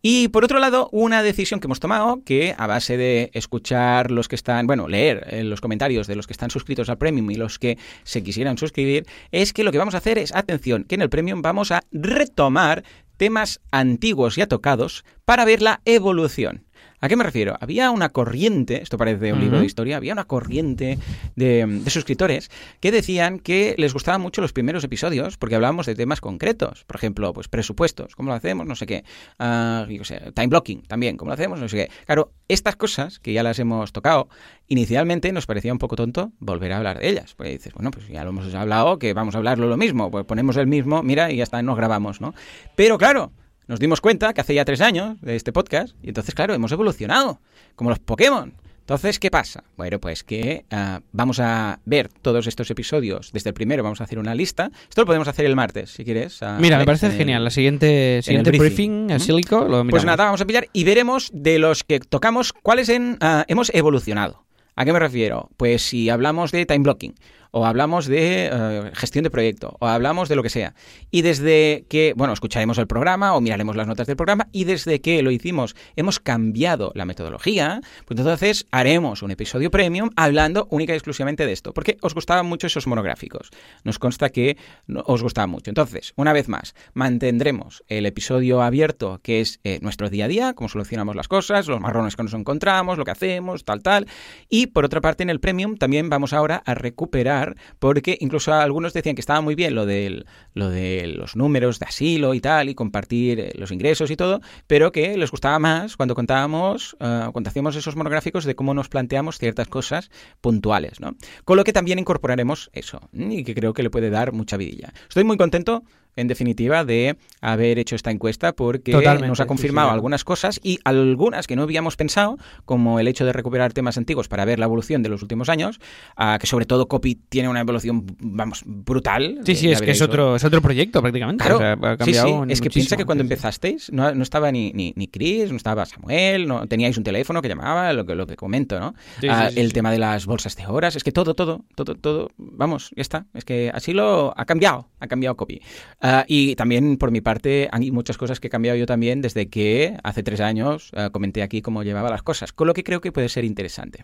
[0.00, 4.28] Y por otro lado, una decisión que hemos tomado, que a base de escuchar los
[4.28, 7.34] que están, bueno, leer eh, los comentarios de los que están suscritos al Premium y
[7.34, 10.94] los que se quisieran suscribir, es que lo que vamos a hacer es, atención, que
[10.94, 12.84] en el Premium vamos a retomar
[13.22, 16.64] temas antiguos ya tocados para ver la evolución.
[17.02, 17.56] ¿A qué me refiero?
[17.60, 21.00] Había una corriente, esto parece un libro de historia, había una corriente
[21.34, 26.20] de, suscriptores que decían que les gustaban mucho los primeros episodios porque hablábamos de temas
[26.20, 26.84] concretos.
[26.84, 28.68] Por ejemplo, pues presupuestos, ¿cómo lo hacemos?
[28.68, 29.02] No sé qué.
[29.40, 31.58] Uh, yo sé, time blocking también, ¿cómo lo hacemos?
[31.58, 31.90] No sé qué.
[32.06, 34.28] Claro, estas cosas que ya las hemos tocado,
[34.68, 37.34] inicialmente nos parecía un poco tonto volver a hablar de ellas.
[37.34, 40.08] Pues dices, bueno, pues ya lo hemos hablado, que vamos a hablarlo lo mismo.
[40.12, 42.32] Pues ponemos el mismo, mira, y ya está, nos grabamos, ¿no?
[42.76, 43.32] Pero claro,
[43.66, 46.72] nos dimos cuenta que hace ya tres años de este podcast y entonces, claro, hemos
[46.72, 47.40] evolucionado,
[47.74, 48.54] como los Pokémon.
[48.80, 49.62] Entonces, ¿qué pasa?
[49.76, 53.30] Bueno, pues que ah, vamos a ver todos estos episodios.
[53.32, 54.72] Desde el primero vamos a hacer una lista.
[54.88, 56.40] Esto lo podemos hacer el martes, si quieres.
[56.58, 57.44] Mira, me parece genial.
[57.44, 61.60] la siguiente, siguiente briefing, el sílico, lo Pues nada, vamos a pillar y veremos de
[61.60, 64.44] los que tocamos cuáles en, ah, hemos evolucionado.
[64.74, 65.48] ¿A qué me refiero?
[65.56, 67.14] Pues si hablamos de time blocking
[67.52, 70.74] o hablamos de eh, gestión de proyecto, o hablamos de lo que sea.
[71.10, 75.00] Y desde que, bueno, escucharemos el programa o miraremos las notas del programa, y desde
[75.00, 80.94] que lo hicimos hemos cambiado la metodología, pues entonces haremos un episodio premium hablando única
[80.94, 83.50] y exclusivamente de esto, porque os gustaban mucho esos monográficos.
[83.84, 84.56] Nos consta que
[85.04, 85.70] os gustaban mucho.
[85.70, 90.54] Entonces, una vez más, mantendremos el episodio abierto, que es eh, nuestro día a día,
[90.54, 94.06] cómo solucionamos las cosas, los marrones que nos encontramos, lo que hacemos, tal, tal.
[94.48, 97.41] Y por otra parte, en el premium también vamos ahora a recuperar
[97.78, 101.86] porque incluso algunos decían que estaba muy bien lo, del, lo de los números de
[101.86, 105.96] asilo y tal, y compartir eh, los ingresos y todo, pero que les gustaba más
[105.96, 111.16] cuando contábamos, uh, cuando hacíamos esos monográficos de cómo nos planteamos ciertas cosas puntuales, ¿no?
[111.44, 114.92] Con lo que también incorporaremos eso, y que creo que le puede dar mucha vidilla.
[115.08, 115.84] Estoy muy contento
[116.16, 118.92] en definitiva, de haber hecho esta encuesta porque
[119.26, 123.32] nos ha confirmado algunas cosas y algunas que no habíamos pensado, como el hecho de
[123.32, 125.80] recuperar temas antiguos para ver la evolución de los últimos años,
[126.18, 129.40] uh, que sobre todo Copy tiene una evolución, vamos, brutal.
[129.44, 131.44] Sí, sí, es que es otro, es otro proyecto prácticamente.
[131.44, 135.08] Claro, ha cambiado es que piensa que cuando empezasteis no, no, estaba ni, ni, ni,
[135.08, 138.78] Chris, no estaba Samuel, no teníais un teléfono que llamaba, lo que, lo que comento,
[138.78, 138.94] ¿no?
[139.22, 142.90] Uh, el tema de las bolsas de horas, es que todo, todo, todo, todo, vamos,
[142.96, 143.26] ya está.
[143.34, 145.60] Es que así lo ha cambiado, ha cambiado Copy.
[146.02, 149.48] Uh, y también, por mi parte, hay muchas cosas que he cambiado yo también desde
[149.48, 153.00] que hace tres años uh, comenté aquí cómo llevaba las cosas, con lo que creo
[153.00, 154.02] que puede ser interesante.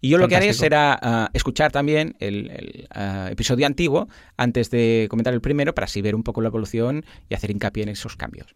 [0.00, 2.88] Y yo lo que haré será uh, escuchar también el, el
[3.32, 7.34] episodio antiguo antes de comentar el primero para así ver un poco la evolución y
[7.34, 8.54] hacer hincapié en esos cambios.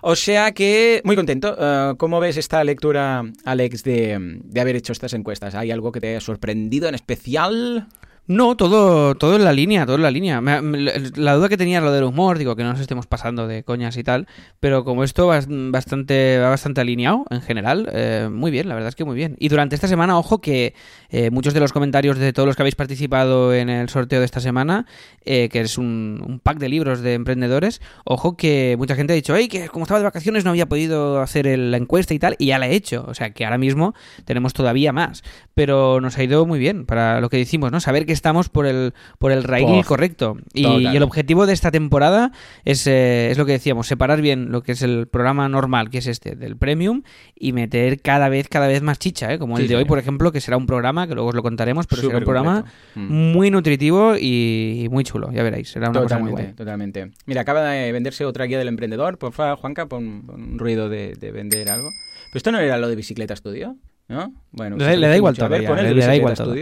[0.00, 1.56] O sea que, muy contento.
[1.98, 5.54] ¿Cómo ves esta lectura, Alex, de, de haber hecho estas encuestas?
[5.54, 7.86] ¿Hay algo que te haya sorprendido en especial?
[8.28, 10.40] No, todo, todo en la línea, todo en la línea.
[10.40, 13.96] la duda que tenía lo del humor, digo que no nos estemos pasando de coñas
[13.96, 14.28] y tal,
[14.60, 18.90] pero como esto va bastante, va bastante alineado en general, eh, muy bien, la verdad
[18.90, 19.34] es que muy bien.
[19.40, 20.72] Y durante esta semana, ojo que
[21.10, 24.24] eh, muchos de los comentarios de todos los que habéis participado en el sorteo de
[24.24, 24.86] esta semana,
[25.24, 29.34] eh, que es un, pack de libros de emprendedores, ojo que mucha gente ha dicho,
[29.34, 32.46] hey, que como estaba de vacaciones no había podido hacer la encuesta y tal, y
[32.46, 33.04] ya la he hecho.
[33.08, 35.24] O sea que ahora mismo tenemos todavía más.
[35.54, 37.80] Pero nos ha ido muy bien para lo que decimos, ¿no?
[37.80, 40.36] Saber que estamos por el, por el raíl correcto.
[40.52, 42.32] Y, el objetivo de esta temporada
[42.64, 45.98] es, eh, es lo que decíamos, separar bien lo que es el programa normal, que
[45.98, 47.02] es este, del premium,
[47.34, 49.38] y meter cada vez, cada vez más chicha, ¿eh?
[49.38, 51.86] como el de hoy, por ejemplo, que será un programa, que luego os lo contaremos,
[51.86, 53.32] pero será un programa mm.
[53.32, 55.70] muy nutritivo y muy chulo, ya veréis.
[55.70, 56.54] Será una totalmente, cosa muy guay.
[56.54, 57.10] Totalmente.
[57.26, 59.18] Mira, acaba de venderse otra guía del emprendedor.
[59.18, 61.88] Por favor, Juanca, pon, un ruido de, vender algo.
[62.30, 63.76] Pero esto no era lo de Bicicleta Estudio,
[64.08, 64.32] ¿no?
[64.50, 65.48] Bueno, le, da igual todo.
[65.48, 66.54] Le, da igual todo.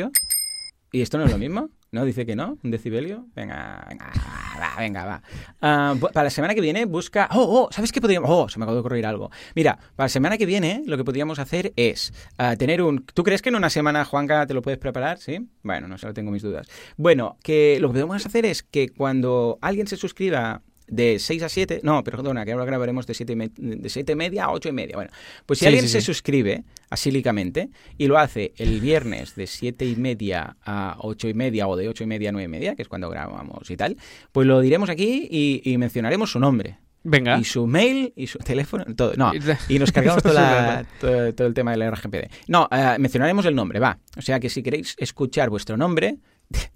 [0.92, 1.70] ¿Y esto no es lo mismo?
[1.92, 2.04] ¿No?
[2.04, 3.26] Dice que no, un decibelio.
[3.34, 4.12] Venga, venga,
[4.60, 5.22] va, venga, va.
[5.60, 7.28] Ah, para la semana que viene busca...
[7.32, 8.30] Oh, oh, ¿sabes qué podríamos...?
[8.30, 9.30] Oh, se me acabó de ocurrir algo.
[9.54, 13.04] Mira, para la semana que viene lo que podríamos hacer es ah, tener un...
[13.04, 15.18] ¿Tú crees que en una semana, Juanca, te lo puedes preparar?
[15.18, 15.48] ¿Sí?
[15.62, 16.68] Bueno, no sé, tengo mis dudas.
[16.96, 21.48] Bueno, que lo que podemos hacer es que cuando alguien se suscriba de 6 a
[21.48, 24.72] 7, no, perdona, que ahora grabaremos de 7 de siete y media a 8 y
[24.72, 24.96] media.
[24.96, 25.10] Bueno,
[25.46, 30.56] pues si alguien se suscribe asílicamente y lo hace el viernes de 7 y media
[30.64, 32.88] a 8 y media o de 8 y media a 9 y media, que es
[32.88, 33.96] cuando grabamos y tal,
[34.32, 36.78] pues lo diremos aquí y, mencionaremos su nombre.
[37.02, 37.38] Venga.
[37.38, 39.14] Y su mail y su teléfono, todo.
[39.16, 39.32] No,
[39.68, 40.22] y nos cargamos
[41.00, 42.30] todo, todo, el tema del RGPD.
[42.48, 43.98] No, eh, mencionaremos el nombre, va.
[44.18, 46.18] O sea que si queréis escuchar vuestro nombre,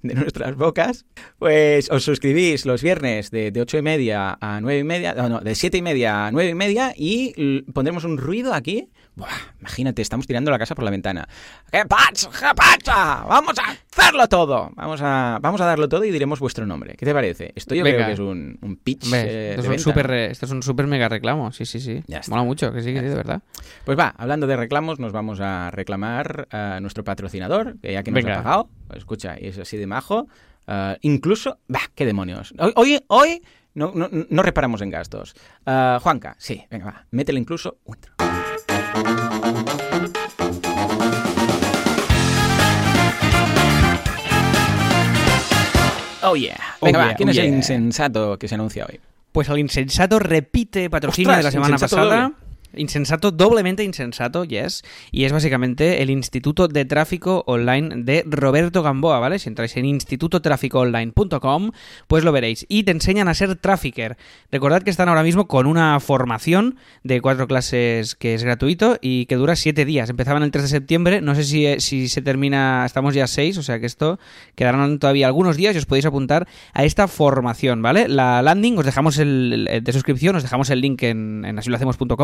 [0.02, 1.06] de nuestras bocas,
[1.38, 5.28] pues os suscribís los viernes de, de 8 y media a 9 y media, no,
[5.28, 8.90] no, de 7 y media a 9 y media y pondremos un ruido aquí.
[9.16, 9.28] Buah,
[9.60, 11.28] imagínate, estamos tirando la casa por la ventana.
[11.70, 12.28] ¿Qué pasa?
[12.30, 13.24] ¿Qué pasa?
[13.28, 14.72] Vamos a hacerlo todo.
[14.74, 16.96] Vamos a, vamos a darlo todo y diremos vuestro nombre.
[16.96, 17.52] ¿Qué te parece?
[17.54, 17.98] Esto yo Venga.
[17.98, 20.88] creo que es un, un pitch eh, esto, es un super, esto es un super
[20.88, 22.02] mega reclamo, sí, sí, sí.
[22.08, 22.30] Ya está.
[22.32, 23.40] Mola mucho, que sí, que sí, de verdad.
[23.84, 28.10] Pues va, hablando de reclamos, nos vamos a reclamar a nuestro patrocinador, que ya que
[28.10, 28.40] nos Venga.
[28.40, 30.26] ha pagado, escucha, y es así de majo.
[30.66, 32.52] ah, incluso, bah, qué demonios.
[32.58, 33.42] Hoy, hoy, hoy
[33.74, 35.34] no, no, no reparamos en gastos.
[35.66, 37.96] Ah, Juanca, sí, venga, va, métele incluso un.
[46.26, 46.56] Oh yeah.
[46.80, 48.98] Oh Venga, va, yeah, ¿quién oh es el insensato que se anuncia hoy?
[49.32, 52.32] Pues el insensato repite patrocinio Ostras, de la semana pasada.
[52.76, 54.82] Insensato, doblemente insensato, yes.
[55.10, 59.38] Y es básicamente el Instituto de Tráfico Online de Roberto Gamboa, ¿vale?
[59.38, 61.70] Si entráis en institutotráficoonline.com,
[62.06, 62.66] pues lo veréis.
[62.68, 64.16] Y te enseñan a ser trafficker.
[64.50, 69.26] Recordad que están ahora mismo con una formación de cuatro clases que es gratuito y
[69.26, 70.10] que dura siete días.
[70.10, 73.62] Empezaban el 3 de septiembre, no sé si, si se termina, estamos ya 6, o
[73.62, 74.18] sea que esto
[74.54, 78.08] quedarán todavía algunos días y os podéis apuntar a esta formación, ¿vale?
[78.08, 81.58] La landing, os dejamos el, de suscripción, os dejamos el link en, en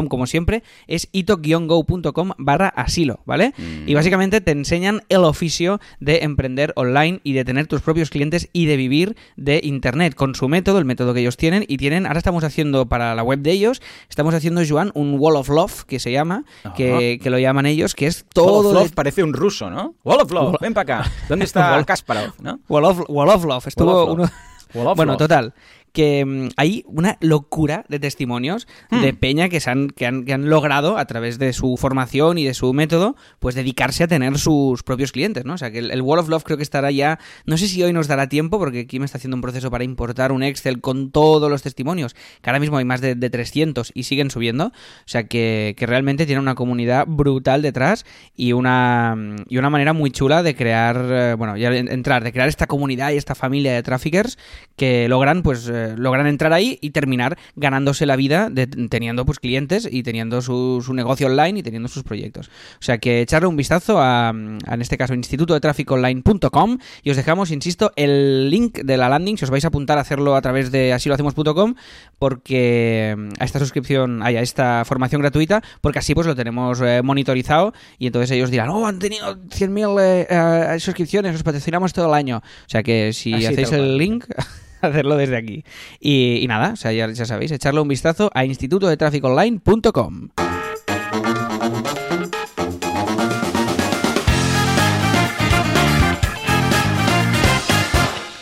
[0.08, 0.39] como siempre,
[0.86, 3.52] es ito-go.com barra asilo, ¿vale?
[3.86, 8.48] Y básicamente te enseñan el oficio de emprender online y de tener tus propios clientes
[8.52, 12.06] y de vivir de internet con su método, el método que ellos tienen y tienen,
[12.06, 15.84] ahora estamos haciendo para la web de ellos, estamos haciendo, Joan, un Wall of Love
[15.84, 16.44] que se llama,
[16.76, 18.82] que, que lo llaman ellos, que es Wall todo...
[18.84, 19.94] de- parece un ruso, ¿no?
[20.04, 21.10] Wall of Love, ven para acá.
[21.28, 22.60] ¿Dónde está Wall- Kasparov, no?
[22.68, 23.66] Wall of, Wall of Love.
[23.66, 24.30] Estuvo Wall of Love.
[24.30, 24.94] uno...
[24.94, 25.52] Bueno, total.
[25.92, 29.00] Que mm, hay una locura de testimonios Hmm.
[29.02, 32.38] de peña que, se han, que, han, que han logrado, a través de su formación
[32.38, 35.54] y de su método, pues dedicarse a tener sus propios clientes, ¿no?
[35.54, 37.18] O sea, que el, el Wall of Love creo que estará ya...
[37.46, 39.84] No sé si hoy nos dará tiempo, porque aquí me está haciendo un proceso para
[39.84, 43.92] importar un Excel con todos los testimonios, que ahora mismo hay más de, de 300
[43.94, 44.66] y siguen subiendo.
[44.66, 44.72] O
[45.06, 48.04] sea, que, que realmente tiene una comunidad brutal detrás
[48.36, 49.16] y una,
[49.48, 52.66] y una manera muy chula de crear, eh, bueno, ya en- entrar, de crear esta
[52.66, 54.38] comunidad y esta familia de traffickers
[54.76, 59.38] que logran, pues, eh, logran entrar ahí y terminar ganándose la vida de, teniendo, pues,
[59.38, 62.48] clientes y teniendo su, su negocio online y teniendo sus proyectos.
[62.48, 67.10] O sea, que echarle un vistazo a, a, en este caso, instituto de online.com y
[67.10, 70.36] os dejamos, insisto, el link de la landing si os vais a apuntar a hacerlo
[70.36, 71.74] a través de asilohacemos.com
[72.18, 76.80] porque mm, a esta suscripción, ay, a esta formación gratuita, porque así pues lo tenemos
[76.80, 80.26] eh, monitorizado y entonces ellos dirán, oh, han tenido 100.000 eh,
[80.74, 82.38] eh, suscripciones, os patrocinamos todo el año.
[82.38, 84.24] O sea que si Así, hacéis el link,
[84.86, 85.64] hacerlo desde aquí.
[86.00, 90.28] Y, y nada, o sea, ya, ya sabéis, echarle un vistazo a institutodetráficoonline.com.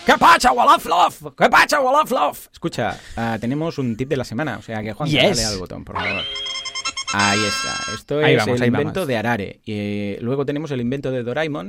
[0.06, 1.34] ¿Qué pacha, Wall of Love?
[1.36, 2.48] ¿Qué pacha, Wall of Love?
[2.50, 5.36] Escucha, ah, tenemos un tip de la semana, o sea que Juan, Yes.
[5.36, 6.22] dale al botón, por favor.
[7.12, 7.92] Ahí está.
[7.94, 9.08] Esto Ahí es vamos, el invento vamos.
[9.08, 9.60] de Arare.
[9.66, 11.68] Y eh, luego tenemos el invento de Doraemon.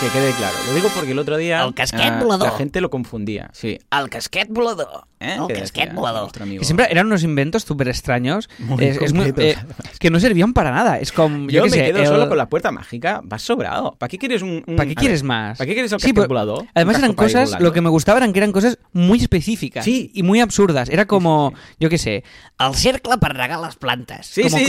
[0.00, 0.56] Que quede claro.
[0.66, 2.48] Lo digo porque el otro día El casquet ah, volador.
[2.48, 3.50] la gente lo confundía.
[3.52, 3.78] Sí.
[3.90, 5.04] El casquet volador.
[5.20, 5.36] ¿Eh?
[5.48, 6.60] El Que amigo.
[6.60, 8.48] Que siempre eran unos inventos súper extraños.
[8.58, 9.56] Muy es, es muy- eh,
[9.98, 10.98] que no servían para nada.
[10.98, 11.48] Es como.
[11.50, 13.20] Yo, me sé, quedo el- solo con la puerta mágica.
[13.22, 13.94] Vas sobrado.
[13.98, 14.64] ¿Para qué quieres un...?
[14.66, 15.58] un- ¿Para qué quieres más?
[15.58, 16.66] ¿Para qué quieres el Sí, pues, volador?
[16.74, 17.64] Además eran casco para cosas, volando.
[17.68, 20.10] lo que me gustaba eran que eran cosas muy específicas Sí.
[20.14, 20.88] y muy absurdas.
[20.88, 22.24] Era como, yo qué sé,
[22.58, 24.26] El cercle per regar les plantes.
[24.26, 24.64] Sí, como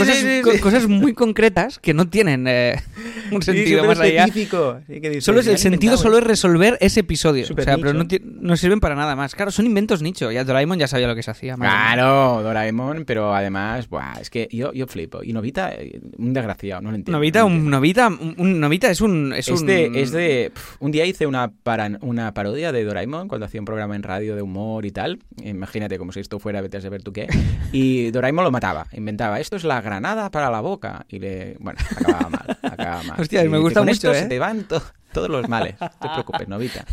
[0.62, 2.82] cosas, co- muy concretas que no tienen eh,
[3.32, 4.26] un sentido más allá.
[4.28, 6.28] que Solo es "Ya el sentido solo es esto".
[6.28, 7.44] resolver ese episodio.
[7.44, 8.04] O sea, pero no,
[8.40, 9.34] no sirven para nada más.
[9.34, 10.30] Claro, son inventos nicho.
[10.30, 11.56] Ya Doraemon ya sabía lo que se hacía.
[11.56, 11.68] mía.
[11.68, 15.22] Claro, Doraemon, pero además, buah, es que yo, yo flipo.
[15.22, 17.18] Y Novita, eh, un desgraciado, no lo entiendo.
[17.18, 17.70] Novita, no un.
[17.70, 21.26] Novita, un, un Novita es un es, Es un de, es de- un día hice
[21.26, 24.90] una, para- una parodia de Doraemon cuando hacía un programa en radio de humor y
[24.90, 25.18] tal.
[25.42, 27.26] Imagínate como si esto fuera, vete a saber tú qué.
[27.72, 31.06] Y Doraemon lo mataba, inventaba, esto es la granada para la boca.
[31.08, 33.20] Y le, bueno, acababa mal, acababa mal.
[33.20, 34.20] Hostia, Y me gusta "Con mucho, esto ¿eh?".
[34.22, 35.74] se te van to- todos los males.
[35.80, 36.84] No te preocupes, Novita.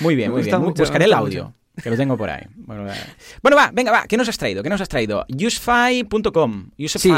[0.00, 0.60] Muy bien, Me muy bien.
[0.60, 1.54] mucho, Buscaré el audio.
[1.82, 2.44] Que lo tengo por ahí.
[2.56, 2.94] Bueno, va.
[3.42, 4.04] Bueno, va, venga, va.
[4.06, 4.62] ¿Qué nos has traído?
[4.62, 5.26] ¿Qué nos has traído?
[5.28, 6.70] Usefy.com.
[6.78, 7.12] Usefy.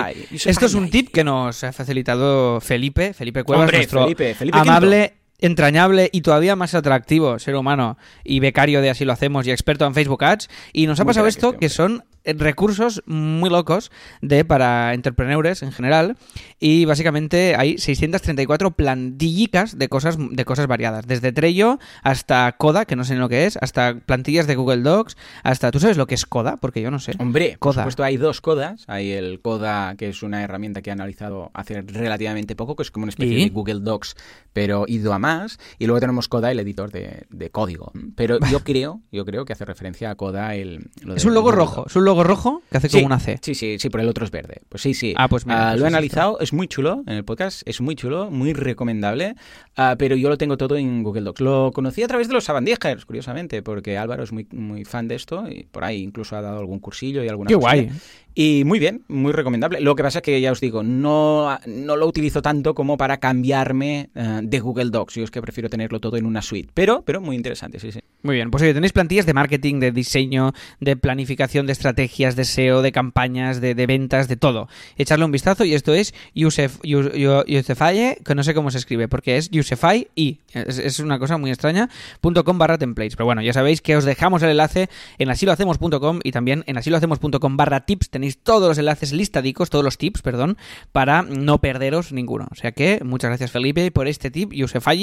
[0.44, 4.58] Esto es un tip que nos ha facilitado Felipe, Felipe Cuevas, Hombre, nuestro Felipe, Felipe
[4.58, 9.50] amable, entrañable y todavía más atractivo ser humano y becario de Así lo hacemos y
[9.50, 10.48] experto en Facebook Ads.
[10.72, 16.16] Y nos ha pasado esto que son recursos muy locos de para entrepreneurs en general
[16.60, 22.96] y básicamente hay 634 plantillicas de cosas de cosas variadas, desde Trello hasta Coda, que
[22.96, 26.14] no sé lo que es, hasta plantillas de Google Docs, hasta ¿tú sabes lo que
[26.14, 26.56] es Coda?
[26.56, 27.12] Porque yo no sé.
[27.18, 27.82] Hombre, por Coda.
[27.82, 28.84] supuesto hay dos codas.
[28.86, 32.90] Hay el Coda, que es una herramienta que he analizado hace relativamente poco, que es
[32.90, 33.44] como una especie ¿Y?
[33.44, 34.16] de Google Docs,
[34.52, 35.58] pero ido a más.
[35.78, 37.92] Y luego tenemos Coda, el editor de, de código.
[38.14, 40.90] Pero yo creo, yo creo que hace referencia a Coda el...
[41.02, 43.38] lo Es un logo rojo, es un logo rojo que hace Sí, como una C.
[43.42, 44.62] Sí, sí, sí, pero el otro es verde.
[44.68, 45.14] Pues sí, sí.
[45.16, 47.94] Ah, pues mira, pues lo he analizado, es muy chulo en el podcast, es muy
[47.94, 49.34] chulo, muy recomendable,
[49.76, 51.40] ah, pero yo lo tengo todo en Google Docs.
[51.40, 55.14] Lo conocí a través de los Sabandijers, curiosamente, porque Álvaro es muy, muy fan de
[55.14, 57.82] esto y por ahí incluso ha dado algún cursillo y alguna Qué cosilla.
[57.84, 57.90] guay.
[58.34, 59.80] Y muy bien, muy recomendable.
[59.80, 63.18] Lo que pasa es que ya os digo, no, no lo utilizo tanto como para
[63.18, 65.14] cambiarme eh, de Google Docs.
[65.16, 66.70] Yo es que prefiero tenerlo todo en una suite.
[66.72, 68.00] Pero, pero muy interesante, sí, sí.
[68.22, 72.44] Muy bien, pues oye, tenéis plantillas de marketing, de diseño, de planificación de estrategias, de
[72.44, 74.68] SEO, de campañas, de, de ventas, de todo.
[74.96, 78.78] Echarle un vistazo y esto es Yusef, Yu- Yu- Yusefy, que no sé cómo se
[78.78, 83.16] escribe, porque es Yusefy y es, es una cosa muy extraña, punto .com barra templates.
[83.16, 87.56] Pero bueno, ya sabéis que os dejamos el enlace en asilohacemos.com y también en asilohacemos.com
[87.56, 90.56] barra tips tenéis todos los enlaces listadicos, todos los tips, perdón,
[90.92, 92.46] para no perderos ninguno.
[92.52, 94.52] O sea que muchas gracias Felipe por este tip,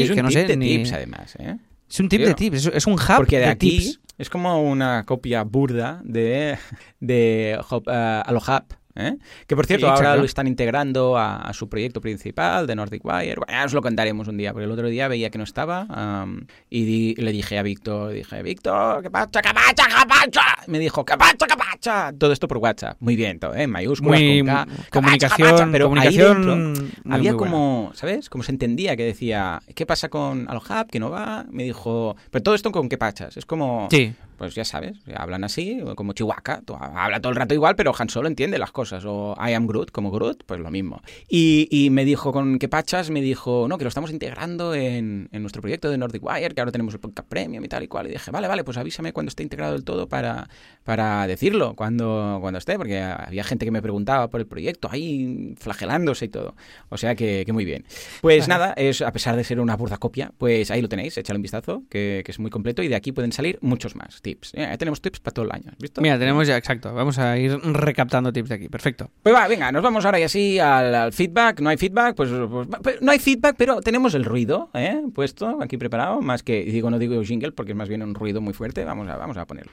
[0.05, 0.77] es un que no sé de ni...
[0.77, 1.57] tips, además, ¿eh?
[1.89, 2.27] Es un tip Tío.
[2.27, 3.99] de tips, es, un hub Porque de, de aquí tips.
[4.17, 6.57] es como una copia burda de,
[6.99, 8.63] de Alohub.
[8.99, 9.17] ¿Eh?
[9.47, 13.03] Que por cierto, Sí, ahora lo están integrando a, a su proyecto principal de Nordic
[13.05, 13.35] Wire.
[13.37, 15.85] Bueno, ya os lo contaremos un día, porque el otro día veía que no estaba
[15.89, 20.41] am, y di- le dije a Víctor, dije, Víctor, ¿qué pacha, qué pacha, qué pacha?
[20.67, 22.11] Me dijo, ¿qué pacha, qué pacha?
[22.17, 22.97] Todo esto por WhatsApp.
[22.99, 23.63] Muy bien, todo, ¿eh?
[23.63, 24.65] en mayúsculas, Muy con K.
[24.65, 25.67] ¿Qué pacha, qué comunicación, pacha?
[25.71, 27.51] Pero comunicación muy, había muy buena.
[27.53, 28.29] como, ¿sabes?
[28.29, 30.87] Como se entendía que decía, ¿qué pasa con Alohub?
[30.91, 31.45] Que no va.
[31.49, 33.37] Me dijo, pero todo esto con qué pachas.
[33.37, 36.61] Es como, Sí, pues ya sabes, hablan así, como Chihuahua.
[36.95, 38.88] Habla todo el rato igual, pero Han Solo entiende las cosas.
[38.93, 41.01] O I am Groot, como Groot, pues lo mismo.
[41.27, 43.09] Y, y me dijo, ¿con qué pachas?
[43.09, 46.61] Me dijo, no, que lo estamos integrando en, en nuestro proyecto de Nordic Wire, que
[46.61, 48.07] ahora tenemos el podcast premium y tal y cual.
[48.07, 50.49] Y dije, vale, vale, pues avísame cuando esté integrado del todo para,
[50.83, 55.55] para decirlo, cuando, cuando esté, porque había gente que me preguntaba por el proyecto, ahí
[55.57, 56.55] flagelándose y todo.
[56.89, 57.85] O sea que, que muy bien.
[58.21, 61.37] Pues nada, es a pesar de ser una burda copia, pues ahí lo tenéis, échale
[61.37, 64.53] un vistazo, que, que es muy completo y de aquí pueden salir muchos más tips.
[64.55, 66.01] Eh, tenemos tips para todo el año, ¿has ¿visto?
[66.01, 66.93] mira, tenemos ya, exacto.
[66.93, 68.69] Vamos a ir recaptando tips de aquí.
[68.69, 68.78] Perfecto.
[69.23, 71.59] Pues va, venga, nos vamos ahora y así al, al feedback.
[71.59, 75.01] No hay feedback, pues, pues, pues, no hay feedback, pero tenemos el ruido, ¿eh?
[75.13, 78.41] Puesto aquí preparado, más que digo no digo jingle porque es más bien un ruido
[78.41, 78.83] muy fuerte.
[78.85, 79.71] Vamos a, vamos a ponerlo.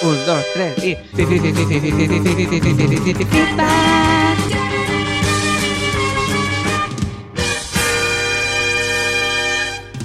[0.00, 0.96] Un, dos, tres y...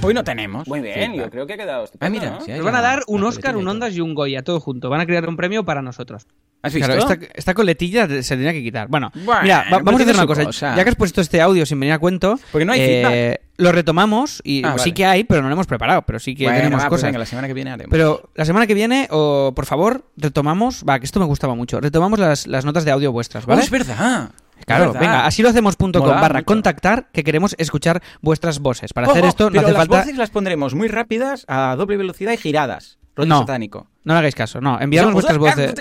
[0.03, 0.67] Hoy no tenemos.
[0.67, 1.15] Muy bien, feedback.
[1.25, 3.67] yo creo que ha quedado Ah, mira, Nos van a dar un Oscar, un.
[3.67, 4.89] Ondas y un Goya, todo junto.
[4.89, 6.27] Van a crear un premio para nosotros.
[6.61, 6.87] ¿Has visto?
[6.93, 8.87] Claro, esta, esta coletilla se tenía que quitar.
[8.87, 10.43] Bueno, Bueno, mira, va- pues vamos a hacer una cosa.
[10.45, 10.75] cosa.
[10.77, 13.71] Ya que has puesto este audio sin venir a cuento, Porque no hay eh, lo
[13.73, 14.93] retomamos y Ah, sí vale.
[14.93, 16.03] que hay, pero no lo hemos preparado.
[16.03, 17.07] Pero sí que Bueno, tenemos va, pues cosas.
[17.09, 17.91] venga, la semana que viene haremos.
[17.91, 20.85] Pero la semana que viene, o por favor, retomamos.
[20.87, 21.81] Va, que esto me gustaba mucho.
[21.81, 23.61] Retomamos las, las notas de audio vuestras, Oh, ¿vale?
[23.61, 24.29] es verdad.
[24.65, 26.45] Claro, venga, así lo hacemos.com barra mucho.
[26.45, 28.93] contactar, que queremos escuchar vuestras voces.
[28.93, 29.97] Para hacer esto no pero hace las falta.
[29.99, 32.97] voces las pondremos muy rápidas, a doble velocidad y giradas.
[33.15, 33.39] Rollo No.
[33.39, 33.87] satánico.
[34.05, 34.79] No le hagáis caso, no.
[34.81, 35.73] Enviarnos vuestras voces.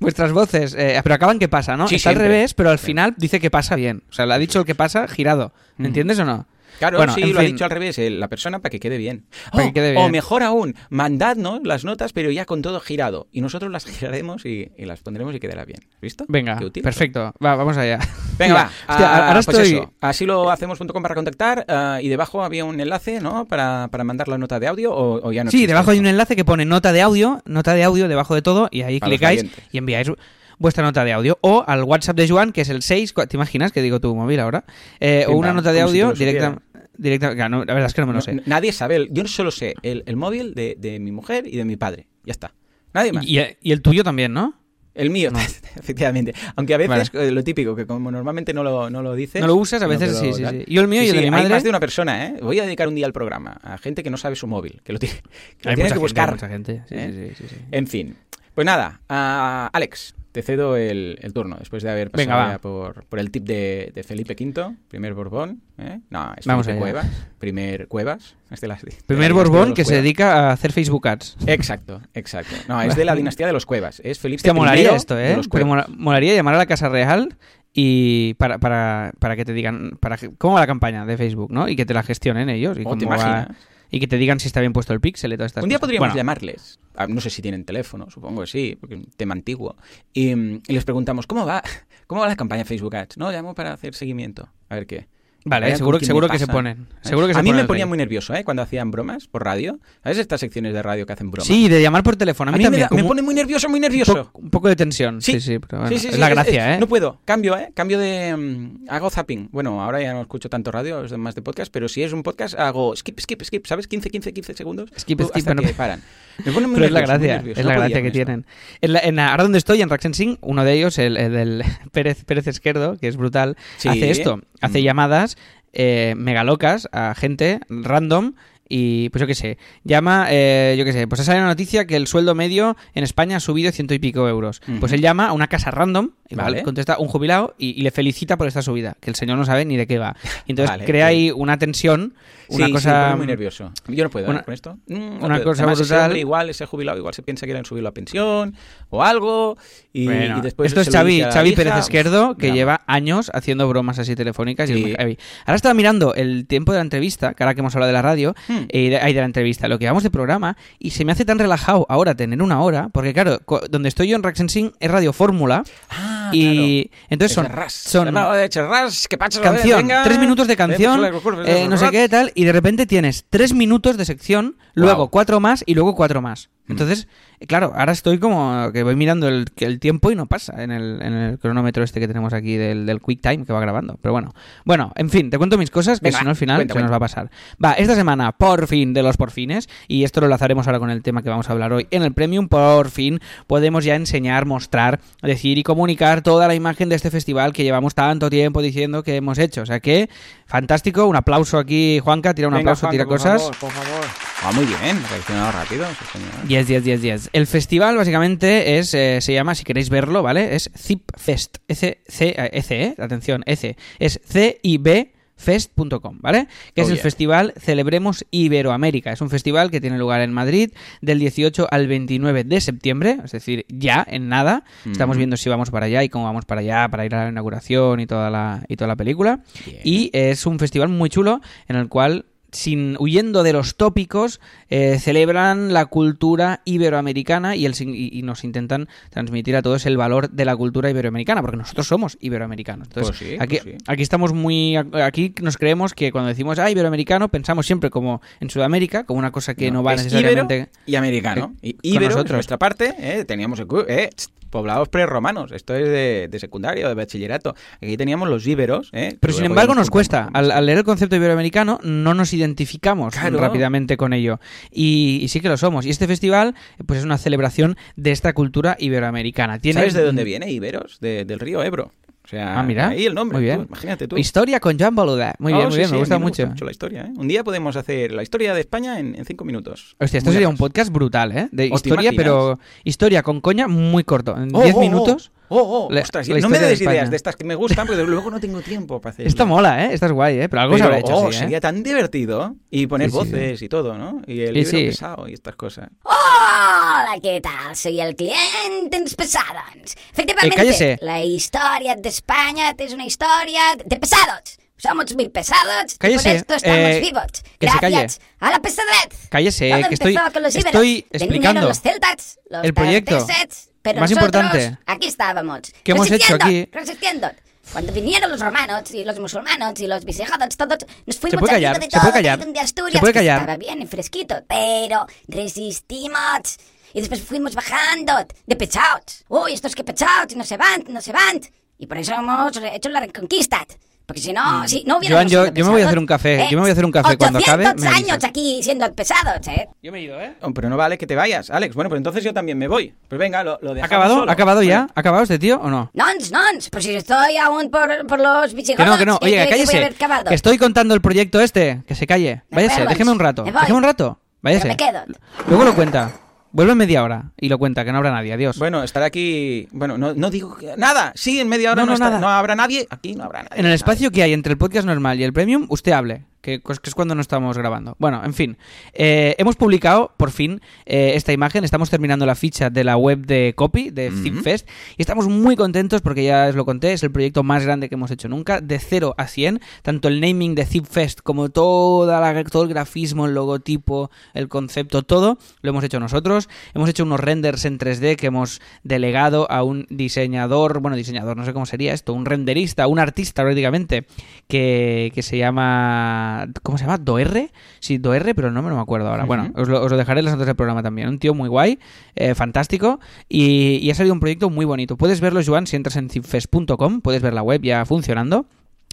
[0.00, 1.86] Vuestras voces, eh, pero acaban que pasa, ¿no?
[1.88, 4.02] Sí, Está al revés, pero al final dice que pasa bien.
[4.10, 5.52] O sea, le ha dicho el que pasa girado.
[5.76, 5.86] ¿Me Mm.
[5.86, 6.46] entiendes o no?
[6.78, 9.24] Claro, Bueno, sí, lo ha dicho al revés, eh, la persona para que quede bien.
[9.52, 13.26] Para Oh, que quede O mejor aún, mandadnos las notas, pero ya con todo girado.
[13.32, 15.80] Y nosotros las giraremos y, y las pondremos y quedará bien.
[16.00, 16.24] ¿Visto?
[16.28, 17.32] Venga, perfecto.
[17.44, 17.98] Va, vamos allá.
[18.38, 18.70] Venga, va.
[18.88, 19.78] hostia, Ah, ahora pues estoy.
[19.78, 23.46] eso, así lo hacemos.com para contactar ah, y debajo había un enlace, ¿no?
[23.46, 26.06] Para, para mandar la nota de audio o, o ya no sí, debajo hay un
[26.06, 29.10] enlace que pone nota de audio, nota de audio debajo de todo, y ahí Para
[29.10, 30.10] clicáis y enviáis
[30.58, 31.38] vuestra nota de audio.
[31.40, 33.14] O al WhatsApp de Joan, que es el 6.
[33.28, 34.64] ¿Te imaginas que digo tu móvil ahora?
[35.00, 36.54] Eh, o una nota de como si te
[36.98, 37.18] audio lo supiera.
[37.18, 37.28] directa.
[37.28, 38.42] directa claro, no, la verdad es que no me lo sé.
[38.46, 41.64] nadie sabe, el- yo solo sé el, el móvil de, de mi mujer y de
[41.64, 42.06] mi padre.
[42.24, 42.54] Ya está.
[42.94, 43.24] Nadie más.
[43.26, 44.54] Y, y el tuyo también, ¿no?
[44.94, 45.38] El mío, No.
[45.76, 46.34] efectivamente.
[46.56, 49.40] Aunque a veces, eh, lo típico, que como normalmente no lo, no lo dices...
[49.40, 50.64] No lo usas, a veces sí, lo sí, sí.
[50.66, 51.48] Yo el mío y el de sí, mi Hay madre.
[51.50, 52.34] más de una persona, ¿eh?
[52.42, 54.92] Voy a dedicar un día al programa a gente que no sabe su móvil, que
[54.92, 55.14] lo tiene,
[55.58, 56.28] que lo Hay tiene mucha que gente, buscar.
[56.30, 56.82] hay mucha gente.
[56.90, 57.32] ¿eh?
[57.70, 58.16] En fin.
[58.58, 62.58] Pues nada, a Alex, te cedo el, el turno después de haber pasado Venga, va.
[62.58, 65.62] por, por el tip de, de Felipe V, primer Borbón.
[65.78, 66.00] ¿eh?
[66.10, 66.80] No, es Vamos Felipe.
[66.82, 67.06] Cuevas,
[67.38, 68.34] primer Cuevas.
[68.50, 71.36] es de las- de Primer Borbón que se dedica a hacer Facebook Ads.
[71.46, 72.56] Exacto, exacto.
[72.66, 74.00] No, es de la dinastía de los Cuevas.
[74.04, 75.36] Es Felipe Hostia, molaría esto, ¿eh?
[75.64, 77.36] mola- molaría llamar a la Casa Real
[77.72, 81.52] y para, para, para que te digan para que- cómo va la campaña de Facebook,
[81.52, 81.68] ¿no?
[81.68, 82.76] Y que te la gestionen ellos.
[82.76, 83.56] Y Oh, ¿te cómo va- imaginas?
[83.90, 85.78] Y que te digan si está bien puesto el píxel y todas estas Un día
[85.78, 85.86] cosas.
[85.86, 89.10] podríamos Bueno, llamarles, ah, no sé si tienen teléfono, supongo que sí, porque es un
[89.16, 89.76] tema antiguo,
[90.12, 91.62] y, mm, y les preguntamos, ¿cómo va?
[92.06, 93.18] ¿Cómo va la campaña Facebook Ads?
[93.18, 94.48] No, llamo para hacer seguimiento.
[94.70, 95.08] A ver qué.
[95.48, 96.86] Vale, seguro, seguro que se ponen.
[97.02, 98.44] Seguro que se a mí me ponía muy nervioso, ¿eh?
[98.44, 99.78] Cuando hacían bromas por radio.
[100.02, 101.46] ¿Sabes estas secciones de radio que hacen bromas?
[101.46, 102.50] Sí, de llamar por teléfono.
[102.50, 104.30] A a mí, me, da- me pone muy nervioso, muy un, nervioso.
[104.32, 105.20] po- un poco de tensión.
[105.22, 105.40] Sí, Sí.
[105.40, 106.80] sí, pero bueno, Sí, sí, es la gracia, es- ¿eh?
[106.80, 107.70] No puedo, cambio, ¿eh?
[107.74, 108.36] Cambio de...
[108.36, 109.48] mm, hago zapping.
[109.52, 112.22] Bueno, ahora ya no escucho tanto radio, es más de podcast, pero si es un
[112.22, 113.86] podcast hago skip, skip, skip, ¿sabes?
[113.88, 114.90] 15, 15, 15 segundos.
[114.98, 116.02] Skip, skip, hasta bueno, que paran.
[116.44, 118.46] Me pone muy Pero es la nervioso, gracia, nervioso, es no la gracia que tienen.
[118.80, 122.24] En la- en- ahora donde estoy, en Raxensing, uno de ellos, el, el del Pérez,
[122.24, 124.84] Pérez Esquerdo, que es brutal, hace esto, hace Mm.
[124.84, 125.36] llamadas
[125.72, 128.32] eh, mega locas a gente random
[128.68, 131.86] y pues yo qué sé, llama, eh, yo qué sé, pues ha salido una noticia
[131.86, 134.60] que el sueldo medio en España ha subido ciento y pico euros.
[134.80, 136.62] Pues él llama a una casa random, igual, Vale.
[136.62, 139.64] contesta un jubilado y, y le felicita por esta subida, que el señor no sabe
[139.64, 140.16] ni de qué va.
[140.46, 142.14] Y entonces Vale, crea ahí una tensión,
[142.48, 142.90] una sí, cosa...
[142.90, 143.72] Sí, me pone muy nervioso.
[143.88, 144.30] Yo no puedo ¿eh?
[144.30, 144.78] una- con esto.
[144.86, 145.44] Mm, no una puedo.
[145.44, 146.04] cosa Además, ese brutal.
[146.06, 148.54] hombre igual, ese jubilado, igual se piensa que le han subido la pensión
[148.90, 149.56] o algo.
[149.92, 151.52] Y, Bueno, y después esto es Xavi, Xavi.
[151.52, 152.56] Pérez Esquerdo, que drama.
[152.56, 154.82] lleva años haciendo bromas así telefónicas y es Sí.
[154.84, 155.18] muy heavy.
[155.46, 158.02] Ahora estaba mirando el tiempo de la entrevista, que ahora que hemos hablado de la
[158.02, 158.57] radio, Hmm.
[158.68, 161.24] Eh, de, ay, de la entrevista, lo que vamos de programa, y se me hace
[161.24, 163.38] tan relajado ahora tener una hora, porque claro,
[163.70, 167.72] donde estoy yo en Raxensing es Radio Fórmula, Ah, y entonces son, ras.
[167.72, 170.02] son de ras, que canción, venga.
[170.02, 171.04] tres minutos de canción,
[171.46, 175.10] eh, no sé qué tal, y de repente tienes tres minutos de sección, luego Guau.
[175.10, 176.50] cuatro más y luego cuatro más.
[176.68, 176.72] Mm.
[176.72, 177.08] Entonces,
[177.46, 180.70] claro, ahora estoy como que voy mirando el, que el tiempo y no pasa en
[180.70, 183.98] el, en el cronómetro este que tenemos aquí del, del Quick Time que va grabando.
[184.00, 186.56] Pero bueno, bueno, en fin, te cuento mis cosas que Venga, si no al final
[186.58, 187.30] cuenta, se nos va a pasar.
[187.62, 191.02] Va, esta semana, por fin, de los porfines, y esto lo enlazaremos ahora con el
[191.02, 195.00] tema que vamos a hablar hoy en el Premium, por fin podemos ya enseñar, mostrar,
[195.22, 199.16] decir y comunicar toda la imagen de este festival que llevamos tanto tiempo diciendo que
[199.16, 199.62] hemos hecho.
[199.62, 200.08] O sea que,
[200.46, 203.40] fantástico, un aplauso aquí, Juanca, tira un Venga, aplauso, Juanca, tira por cosas.
[203.42, 204.06] favor, por favor.
[204.44, 205.86] Ah, muy bien, reaccionado rápido.
[205.86, 206.30] sí, señor.
[206.58, 207.30] Yes, yes, yes, yes.
[207.32, 210.54] El festival básicamente es, eh, se llama, si queréis verlo, ¿vale?
[210.56, 211.58] Es Zip Fest.
[211.68, 212.94] C C EC, ¿eh?
[212.98, 213.76] Atención, EC.
[213.98, 216.48] Es C-I-B fest.com, ¿vale?
[216.74, 217.02] Que es Oh, el yeah.
[217.04, 219.12] festival Celebremos Iberoamérica.
[219.12, 223.30] Es un festival que tiene lugar en Madrid del 18 al 29 de septiembre, es
[223.30, 224.64] decir, ya, en nada.
[224.90, 225.18] Estamos Ujú.
[225.18, 228.00] viendo si vamos para allá y cómo vamos para allá para ir a la inauguración
[228.00, 229.44] y toda la, y toda la película.
[229.84, 234.40] Y es un festival muy chulo en el cual sin huyendo de los tópicos
[234.70, 239.96] eh, celebran la cultura iberoamericana y, el, y, y nos intentan transmitir a todos el
[239.96, 243.84] valor de la cultura iberoamericana porque nosotros somos iberoamericanos entonces Pues sí, aquí, pues sí.
[243.86, 248.50] aquí estamos muy aquí nos creemos que cuando decimos ah iberoamericano pensamos siempre como en
[248.50, 251.54] Sudamérica como una cosa que no, va es necesariamente y americano.
[251.62, 252.32] Y es nosotros.
[252.32, 253.24] nuestra parte, ¿eh?
[253.24, 254.10] teníamos el eh,
[254.50, 255.52] poblados prerromanos.
[255.52, 257.54] Esto es de, de secundario, de bachillerato.
[257.82, 258.90] Aquí teníamos los íberos.
[258.92, 259.16] ¿eh?
[259.20, 260.30] Pero sin embargo nos cuesta.
[260.32, 263.38] Al, al leer el concepto iberoamericano no nos identificamos Claro.
[263.38, 264.40] rápidamente con ello.
[264.72, 265.84] Y, y sí que lo somos.
[265.86, 266.54] Y este festival
[266.86, 269.58] pues es una celebración de esta cultura iberoamericana.
[269.58, 270.98] Tiene, ¿Sabes de dónde viene Iberos?
[271.00, 271.92] De- del río Ebro.
[272.24, 272.88] O sea, Ah, mira.
[272.88, 273.38] ahí el nombre.
[273.38, 273.60] Muy bien.
[273.62, 274.18] tú, imagínate tú.
[274.18, 275.34] Historia con Joan Boluda.
[275.38, 275.88] Muy bien, Oh, muy sí, bien.
[275.88, 276.64] sí, me a gusta mucho.
[276.64, 277.02] la historia.
[277.06, 277.12] ¿eh?
[277.16, 279.96] Un día podemos hacer la historia de España en, en cinco minutos.
[279.98, 281.48] Hostia, esto Muy sería un podcast brutal, ¿eh?
[281.52, 284.36] De ¿Os te historia, pero historia con coña muy corto.
[284.36, 284.80] En Oh, 10 oh, oh.
[284.82, 285.30] minutos.
[285.50, 287.54] Oh, oh, La- ostras, la no me historia de des ideas de estas que me
[287.54, 289.26] gustan, porque luego no tengo tiempo para hacer.
[289.26, 289.90] Esta mola, ¿eh?
[289.94, 290.48] Esta es guay, ¿eh?
[290.48, 291.40] Pero algo se Pero, habrá hecho oh, así, ¿eh?
[291.40, 292.54] sería tan divertido.
[292.70, 293.18] Y poner Sí, sí.
[293.18, 294.20] voces y todo, ¿no?
[294.26, 294.84] Y el Sí, libro sí.
[294.86, 295.88] pesado y estas cosas.
[296.04, 297.74] Hola, ¿qué tal?
[297.76, 299.96] Soy el cliente pesados.
[300.12, 304.58] Efectivamente, Eh, la historia de España es una historia de pesados.
[304.76, 307.24] Somos muy pesados y por esto estamos eh, vivos.
[307.58, 309.28] que se Gracias a la pesadez.
[309.28, 311.62] Cállese, Todo que estoy, con los estoy explicando.
[311.62, 313.16] los celtas, los el proyecto.
[313.26, 314.78] franceses, pero Más nosotros importante.
[314.86, 315.60] aquí estábamos.
[315.82, 316.68] ¿Qué hemos hecho aquí?
[316.72, 317.30] Resistiendo.
[317.72, 321.72] Cuando vinieron los romanos y los musulmanos y los visigodos, todos nos fuimos puede arriba
[321.72, 321.80] callar?
[321.80, 322.38] de ¿Se todo, puede callar?
[322.46, 323.40] de Asturias, ¿Se puede callar?
[323.40, 326.56] estaba bien y fresquito, pero resistimos.
[326.94, 328.14] Y después fuimos bajando
[328.46, 329.24] de pechados.
[329.28, 331.40] Uy, estos que pechados, no se van, no se van.
[331.76, 333.66] Y por eso hemos hecho la reconquista.
[334.08, 335.34] Porque si no, si no hubiéramos Mm.
[335.36, 336.46] Joan, yo- yo me voy a hacer un café, ¿eh?
[336.50, 338.10] yo me voy a hacer un café cuando acabe, 800 me avisas.
[338.14, 339.68] años aquí siendo pesados, ¿eh?
[339.82, 340.32] Yo me he ido, ¿eh?
[340.40, 341.74] Oh, pero no vale que te vayas, Alex.
[341.74, 342.94] Bueno, pues entonces yo también me voy.
[343.06, 344.14] Pues venga, lo, lo ¿Ha dejamos acabado?
[344.20, 344.30] solo.
[344.30, 344.86] ¿Ha acabado ya?
[344.94, 345.90] ¿Ha acabado este tío o no?
[345.92, 348.86] Nons, nons, pues si estoy aún por, por los Que visigodos.
[348.86, 349.18] no, que no.
[349.18, 349.84] ¿qué- Oye, a cállese.
[349.84, 350.24] acabado?
[350.24, 351.82] Que estoy contando el proyecto este.
[351.86, 352.44] Que se calle.
[352.50, 353.42] Váyase, déjeme un rato.
[353.44, 354.18] Déjeme un rato.
[354.40, 354.74] Váyase.
[354.74, 355.18] Pero me quedo.
[355.48, 356.12] Luego lo cuenta.
[356.50, 358.32] Vuelve en media hora y lo cuenta, que no habrá nadie.
[358.32, 358.58] Adiós.
[358.58, 359.68] Bueno, estaré aquí.
[359.70, 361.12] Bueno, no, no digo que- nada.
[361.14, 362.86] Sí, en media hora No, no, no, habrá nadie.
[362.90, 363.60] Aquí no habrá nadie.
[363.60, 366.24] en el espacio que hay entre el podcast normal y el premium, usted hable.
[366.40, 367.96] Que, es cuando no estamos grabando.
[367.98, 368.56] Bueno, en fin,
[368.92, 373.26] eh, hemos publicado por fin eh, esta imagen, estamos terminando la ficha de la web
[373.26, 374.42] de Copy, de Ujú.
[374.42, 377.88] Fest y estamos muy contentos porque ya os lo conté, es el proyecto más grande
[377.88, 382.20] que hemos hecho nunca, de 0 a 100, tanto el naming de Fest como toda
[382.20, 386.48] la, todo el grafismo, el logotipo, el concepto, todo lo hemos hecho nosotros.
[386.74, 391.44] Hemos hecho unos renders en 3D que hemos delegado a un diseñador, bueno, diseñador, no
[391.44, 394.06] sé cómo sería esto, un renderista, un artista prácticamente,
[394.46, 396.27] que, que se llama,
[396.62, 396.98] ¿cómo se llama?
[396.98, 397.50] ¿Doer?
[397.80, 399.24] Sí, Doer, pero no me lo acuerdo ahora.
[399.24, 401.08] Bueno, os lo, os lo dejaré en las notas del programa también.
[401.08, 401.78] Un tío muy guay,
[402.16, 404.96] eh, fantástico, y, y ha salido un proyecto muy bonito.
[404.96, 408.46] Puedes verlo, Joan, si entras en zipfest.com, puedes ver la web ya funcionando.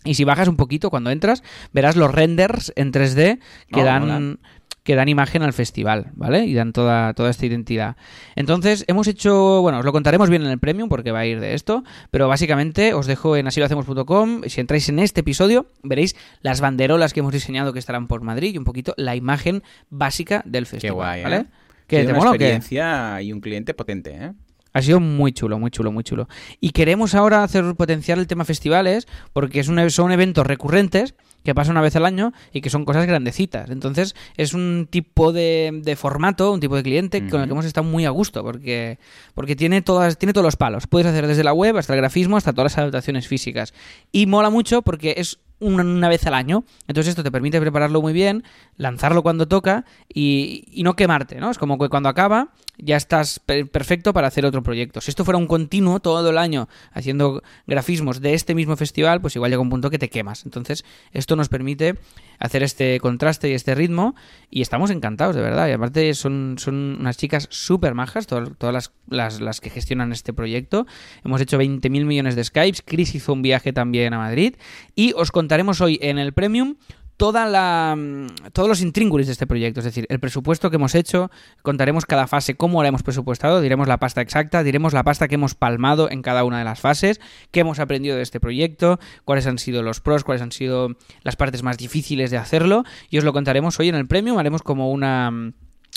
[0.04, 1.42] Y si bajas un poquito cuando entras,
[1.74, 3.40] verás los renders en 3D
[3.72, 4.40] que Oh, dan.
[4.86, 6.46] Que dan imagen al festival, ¿vale?
[6.46, 7.98] Y dan toda, toda esta identidad.
[8.36, 11.40] Entonces, hemos hecho, bueno, os lo contaremos bien en el premium porque va a ir
[11.40, 16.62] de esto, pero básicamente os dejo en asilohacemos.com, si entráis en este episodio, veréis las
[16.62, 20.66] banderolas que hemos diseñado que estarán por Madrid y un poquito la imagen básica del
[20.66, 21.36] Qué festival, guay, ¿vale?
[21.38, 21.46] ¿eh?
[21.88, 22.36] ¿Que te una mola qué?
[22.36, 24.34] experiencia y un cliente potente, ¿eh?
[24.72, 26.28] Ha sido muy chulo, muy chulo, muy chulo.
[26.60, 31.16] Y queremos ahora hacer potenciar el tema festivales porque es un, son eventos recurrentes
[31.46, 33.70] que pasan una vez al año y que son cosas grandecitas.
[33.70, 37.66] Entonces es un tipo de, de formato, un tipo de cliente con el que hemos
[37.66, 38.98] estado muy a gusto porque,
[39.34, 40.88] porque tiene, todas, tiene todos los palos.
[40.88, 43.74] Puedes hacer desde la web hasta el grafismo hasta todas las adaptaciones físicas.
[44.12, 46.66] Y mola mucho porque es una, una vez al año.
[46.88, 48.44] Entonces esto te permite prepararlo muy bien,
[48.78, 51.52] lanzarlo cuando toca y, y no quemarte, ¿no?
[51.52, 55.02] Es como que cuando acaba ya estás per- perfecto para hacer otro proyecto.
[55.02, 59.36] Si esto fuera un continuo todo el año haciendo grafismos de este mismo festival, pues
[59.36, 60.46] igual llega un punto que te quemas.
[60.46, 61.96] Entonces esto nos permite
[62.40, 64.16] hacer este contraste y este ritmo
[64.50, 65.68] y estamos encantados, de verdad.
[65.68, 70.12] Y aparte son, son unas chicas súper majas, todas, todas las, las, las que gestionan
[70.12, 70.86] este proyecto.
[71.24, 74.56] Hemos hecho 20.000 millones de Skypes, Chris hizo un viaje también a Madrid
[74.96, 76.76] y os contaremos hoy en el Premium
[77.18, 80.96] toda la mm, todos los intríngulis de este proyecto, es decir, el presupuesto que hemos
[80.96, 85.28] hecho, contaremos cada fase cómo la hemos presupuestado, diremos la pasta exacta, diremos la pasta
[85.28, 87.20] que hemos palmado en cada una de las fases,
[87.52, 90.90] qué hemos aprendido de este proyecto, cuáles han sido los pros, cuáles han sido
[91.24, 94.62] las partes más difíciles de hacerlo y os lo contaremos hoy en el premio, haremos
[94.62, 95.54] como una mm,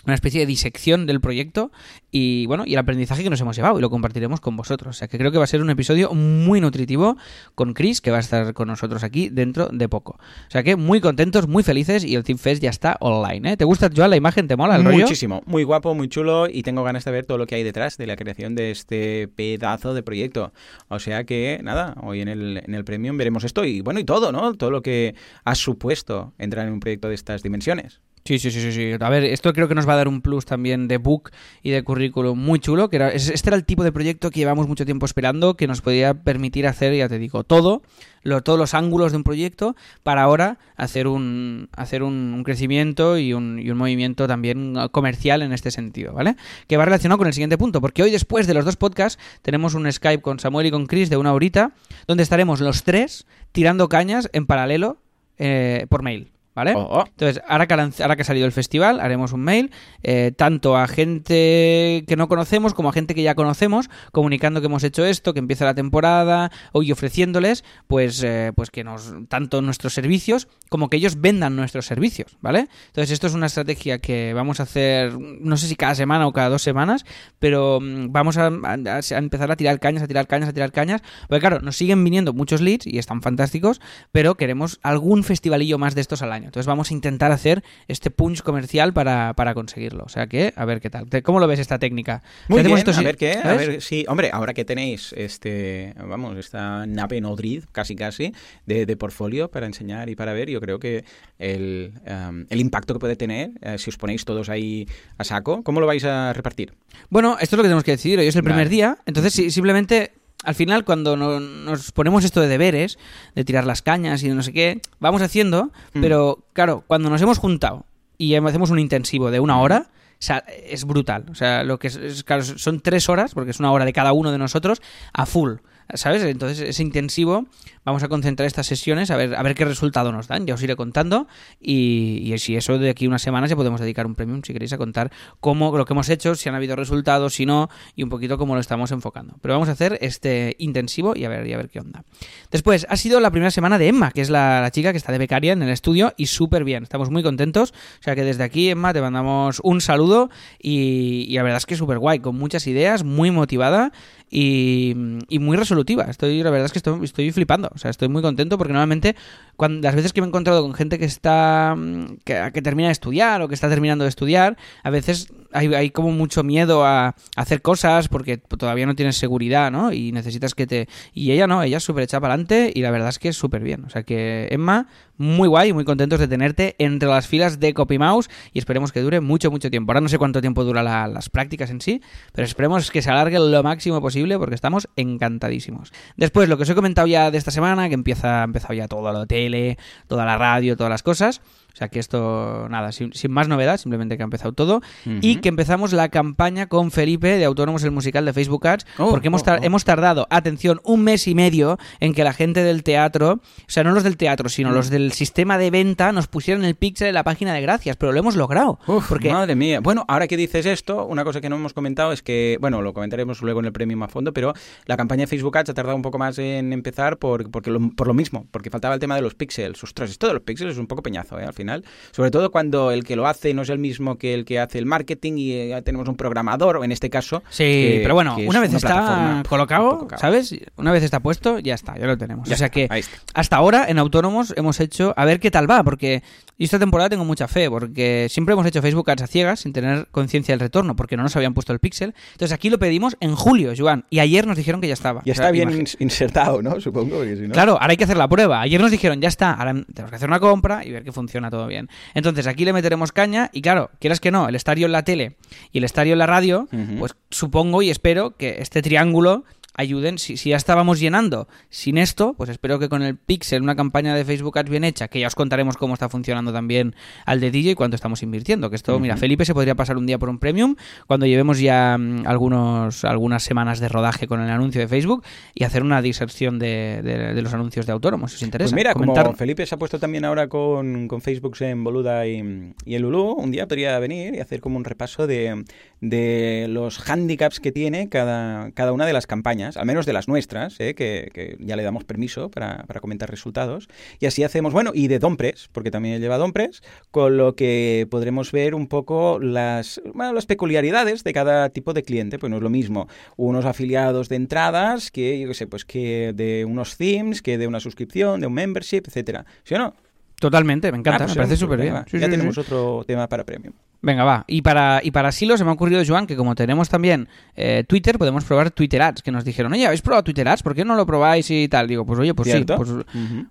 [0.09, 1.71] una especie de disección del proyecto
[2.11, 4.97] y bueno, y el aprendizaje que nos hemos llevado y lo compartiremos con vosotros.
[4.97, 7.19] O sea que creo que va a ser un episodio muy nutritivo
[7.55, 10.13] con Chris, que va a estar con nosotros aquí dentro de poco.
[10.13, 13.53] O sea que muy contentos, muy felices y el Team Fest ya está online.
[13.53, 13.57] ¿eh?
[13.59, 14.49] ¿Te gusta, Joan, la imagen?
[14.49, 14.99] ¿Te mola el rollo?
[15.01, 17.99] Muchísimo, muy guapo, muy chulo y tengo ganas de ver todo lo que hay detrás
[17.99, 20.53] de la creación de este pedazo de proyecto.
[20.89, 24.05] O sea que nada, hoy en el, en el Premium veremos esto y bueno, y
[24.05, 24.55] todo, ¿no?
[24.55, 28.01] Todo lo que ha supuesto entrar en un proyecto de estas dimensiones.
[28.29, 28.93] Sí, sí, sí, sí.
[29.01, 31.31] A ver, esto creo que nos va a dar un plus también de book
[31.63, 32.91] y de currículum muy chulo.
[32.91, 35.67] Que era, es- este era el tipo de proyecto que llevamos mucho tiempo esperando, que
[35.67, 37.81] nos podía permitir hacer, ya te digo, todo,
[38.25, 43.17] lo- todos los ángulos de un proyecto, para ahora hacer un, hacer un, un crecimiento
[43.17, 46.37] y un, y un movimiento también comercial en este sentido, ¿vale?
[46.67, 49.73] Que va relacionado con el siguiente punto, porque hoy después de los dos podcasts tenemos
[49.73, 51.73] un Skype con Samuel y con Chris de una horita,
[52.07, 54.99] donde estaremos los tres tirando cañas en paralelo
[55.39, 56.75] eh, por mail, ¿vale?
[56.77, 57.05] Oh, oh.
[57.07, 59.71] Entonces, ahora que, ha lanz- ahora que ha salido el festival, haremos un mail,
[60.03, 64.67] eh, tanto a gente que no conocemos como a gente que ya conocemos, comunicando que
[64.67, 69.63] hemos hecho esto, que empieza la temporada, y ofreciéndoles, pues, eh, pues que nos, tanto
[69.63, 72.69] nuestros servicios, como que ellos vendan nuestros servicios, ¿vale?
[72.89, 76.33] Entonces, esto es una estrategia que vamos a hacer, no sé si cada semana o
[76.33, 77.05] cada dos semanas,
[77.39, 80.73] pero mm, vamos a, a- a empezar a tirar cañas, a tirar cañas, a tirar
[80.73, 83.81] cañas, porque claro, nos siguen viniendo muchos leads y están fantásticos,
[84.13, 86.48] pero queremos algún festivalillo más de estos al año.
[86.49, 90.05] Entonces vamos a intentar hacer este punch comercial para, para conseguirlo.
[90.05, 91.07] O sea que, a ver qué tal.
[91.23, 92.23] ¿Cómo lo ves esta técnica?
[92.49, 93.69] Muy bien, esto a ver qué, a ¿sabes?
[93.69, 98.33] ver, sí, hombre, ahora que tenéis este, vamos, esta nave nodriz, casi casi,
[98.67, 101.05] de, de portfolio para enseñar y para ver, yo creo que
[101.39, 104.89] el, em, el impacto que puede tener, eh, si os ponéis todos ahí
[105.19, 106.73] a saco, ¿cómo lo vais a repartir?
[107.11, 108.19] Bueno, esto es lo que tenemos que decidir.
[108.19, 108.71] Hoy es el primer Vale.
[108.71, 108.99] día.
[109.07, 110.13] Entonces, si- simplemente,
[110.49, 112.99] al final, cuando no- nos ponemos esto de deberes,
[113.35, 116.01] de tirar las cañas y de no sé qué, vamos haciendo, Mm.
[116.01, 117.85] pero claro, cuando nos hemos juntado
[118.17, 121.27] y hacemos un intensivo de una hora, o sea, es brutal.
[121.31, 123.93] O sea, lo que es, es- claro, son tres horas, porque es una hora de
[123.93, 124.81] cada uno de nosotros,
[125.13, 125.57] a full.
[125.95, 126.23] ¿Sabes?
[126.23, 127.47] Entonces, ese intensivo,
[127.85, 130.47] vamos a concentrar estas sesiones a ver, a ver qué resultado nos dan.
[130.47, 131.27] Ya os iré contando.
[131.61, 134.53] Y, y si eso de aquí a unas semanas ya podemos dedicar un premium, si
[134.53, 135.11] queréis, a contar
[135.41, 138.55] cómo lo que hemos hecho, si han habido resultados, si no, y un poquito cómo
[138.55, 139.37] lo estamos enfocando.
[139.41, 142.05] Pero vamos a hacer este intensivo y a ver, y a ver qué onda.
[142.51, 145.19] Después, ha sido la primera semana de Emma, que es la, chica que está de
[145.19, 146.83] becaria en el estudio, y súper bien.
[146.83, 147.73] Estamos muy contentos.
[148.01, 150.29] O sea que desde aquí, Emma, te mandamos un saludo
[150.59, 153.93] y, la verdad es que súper guay, con muchas ideas, muy motivada
[154.31, 154.95] y,
[155.29, 155.78] y muy resolutiva
[156.09, 157.71] Estoy, la verdad es que estoy, estoy flipando.
[157.75, 159.17] O sea, estoy muy contento porque normalmente
[159.57, 162.93] cuando, las veces que me he encontrado con gente que está mm, que termina de
[162.93, 167.15] estudiar o que está terminando de estudiar, a veces hay, hay como mucho miedo a,
[167.37, 169.93] hacer cosas porque todavía no tienes seguridad, ¿no?
[169.93, 170.89] Y necesitas que te...
[171.15, 173.37] Y ella no, ella es súper echada para adelante y la verdad es que es
[173.37, 173.85] súper bien.
[173.85, 178.29] O sea que, Emma, muy guay, muy contentos de tenerte entre las filas de CopyMouse
[178.53, 179.93] y esperemos que dure mucho, mucho tiempo.
[179.93, 182.01] Ahora no sé cuánto tiempo dura la- las prácticas en sí,
[182.33, 185.93] pero esperemos que se alargue lo máximo posible porque estamos encantadísimos.
[186.17, 188.89] Después, lo que os he comentado ya de esta semana, que empieza, ha empezado ya
[188.89, 191.41] todo lo de tele, toda la radio, todas las cosas.
[191.79, 194.81] O sea que esto, nada, sin, sin más novedad, simplemente que ha empezado todo.
[195.21, 199.11] Y que empezamos la campaña con Felipe de Autónomos el Musical de Facebook Ads, Oh,
[199.11, 199.65] porque hemos, oh, tar- oh.
[199.65, 203.85] hemos tardado, atención, un mes y medio en que la gente del teatro, o sea,
[203.85, 207.15] no los del teatro, sino los del sistema de venta, nos pusieran el pixel en
[207.15, 208.81] la página de gracias, pero lo hemos logrado.
[208.89, 209.79] Uf, porque madre mía.
[209.81, 212.93] Bueno, ahora que dices esto, una cosa que no hemos comentado es que, bueno, lo
[212.93, 214.53] comentaremos luego en el premium a fondo, pero
[214.87, 217.79] la campaña de Facebook Ads ha tardado un poco más en empezar por, porque lo,
[217.95, 219.81] por lo mismo, porque faltaba el tema de los píxeles.
[219.85, 221.45] Ostras, esto de los píxeles es un poco peñazo, ¿eh?
[221.45, 221.68] Al final.
[222.11, 224.79] Sobre todo cuando el que lo hace no es el mismo que el que hace
[224.79, 227.43] el marketing y eh, tenemos un programador, o en este caso.
[227.51, 230.19] Sí, que- pero bueno, una vez plataforma, está colocado, un.
[230.19, 230.55] ¿sabes?
[230.77, 232.49] Una vez está puesto, ya está, ya lo tenemos.
[232.49, 232.89] Ya o sea está, que
[233.35, 236.23] hasta ahora en Autónomos hemos hecho, a ver qué tal va, porque
[236.57, 239.73] y esta temporada tengo mucha fe, porque siempre hemos hecho Facebook Ads a ciegas sin
[239.73, 242.15] tener conciencia del retorno, porque no nos habían puesto el pixel.
[242.33, 245.21] Entonces aquí lo pedimos en julio, Joan, y ayer nos dijeron que ya estaba.
[245.21, 246.81] O sea, está bien insertado, ¿no?
[246.81, 247.53] Supongo, si no...
[247.53, 248.61] Claro, ahora hay que hacer la prueba.
[248.61, 251.51] Ayer nos dijeron, ya está, ahora tenemos que hacer una compra y ver que funciona
[251.51, 251.89] todo bien.
[252.15, 255.37] Entonces aquí le meteremos caña y claro, quieras que no, el estadio en la tele
[255.73, 259.45] y el estadio en la radio, pues supongo y espero que este triángulo
[259.79, 263.75] ayuden, si, si ya estábamos llenando sin esto, pues espero que con el Pixel, una
[263.77, 267.41] campaña de Facebook Ads bien hecha, que ya os contaremos cómo está funcionando también al
[267.41, 268.69] de DJ y cuánto estamos invirtiendo.
[268.69, 270.77] Que esto, mira, Felipe se podría pasar un día por un premium
[271.07, 275.25] cuando llevemos ya mm, algunos, algunas semanas de rodaje con el anuncio de Facebook
[275.55, 278.71] y hacer una diserción de, de- de los anuncios de autónomos, si os interesa.
[278.75, 282.27] Pues mira, Comentar- como Felipe se ha puesto también ahora con, con Facebook en Boluda
[282.27, 285.65] y, y el Lulú, un día podría venir y hacer como un repaso de,
[286.01, 290.29] de los handicaps que tiene cada, cada una de las campañas, al menos de las
[290.29, 290.95] nuestras, ¿eh?
[290.95, 293.89] que, que ya le damos permiso para, para comentar resultados.
[294.21, 298.53] Y así hacemos, bueno, y de Dompress, porque también lleva Dompress, con lo que podremos
[298.53, 302.39] ver un poco las, bueno, las peculiaridades de cada tipo de cliente.
[302.39, 306.33] Pues no es lo mismo unos afiliados de entradas que, yo qué sé, pues que
[306.35, 309.45] de unos themes, que de una suscripción, de un membership, etcétera.
[309.65, 309.95] ¿Sí o no?
[310.41, 311.95] Totalmente, me encanta, Ah, pues me parece súper bien.
[311.95, 312.61] venga, Sí, ya sí, tenemos sí.
[312.61, 313.75] otro tema para premium.
[314.01, 314.45] Venga, va.
[314.47, 317.27] Y para, y para Silo se me ha ocurrido, Joan, que como tenemos también
[317.57, 320.63] eh, Twitter, podemos probar Twitter Ads, que nos dijeron, oye, ¿habéis probado Twitter Ads?
[320.63, 321.89] ¿Por qué no lo probáis y tal?
[321.89, 322.77] Digo, pues oye, pues ¿Cierto?
[322.85, 323.05] sí, pues,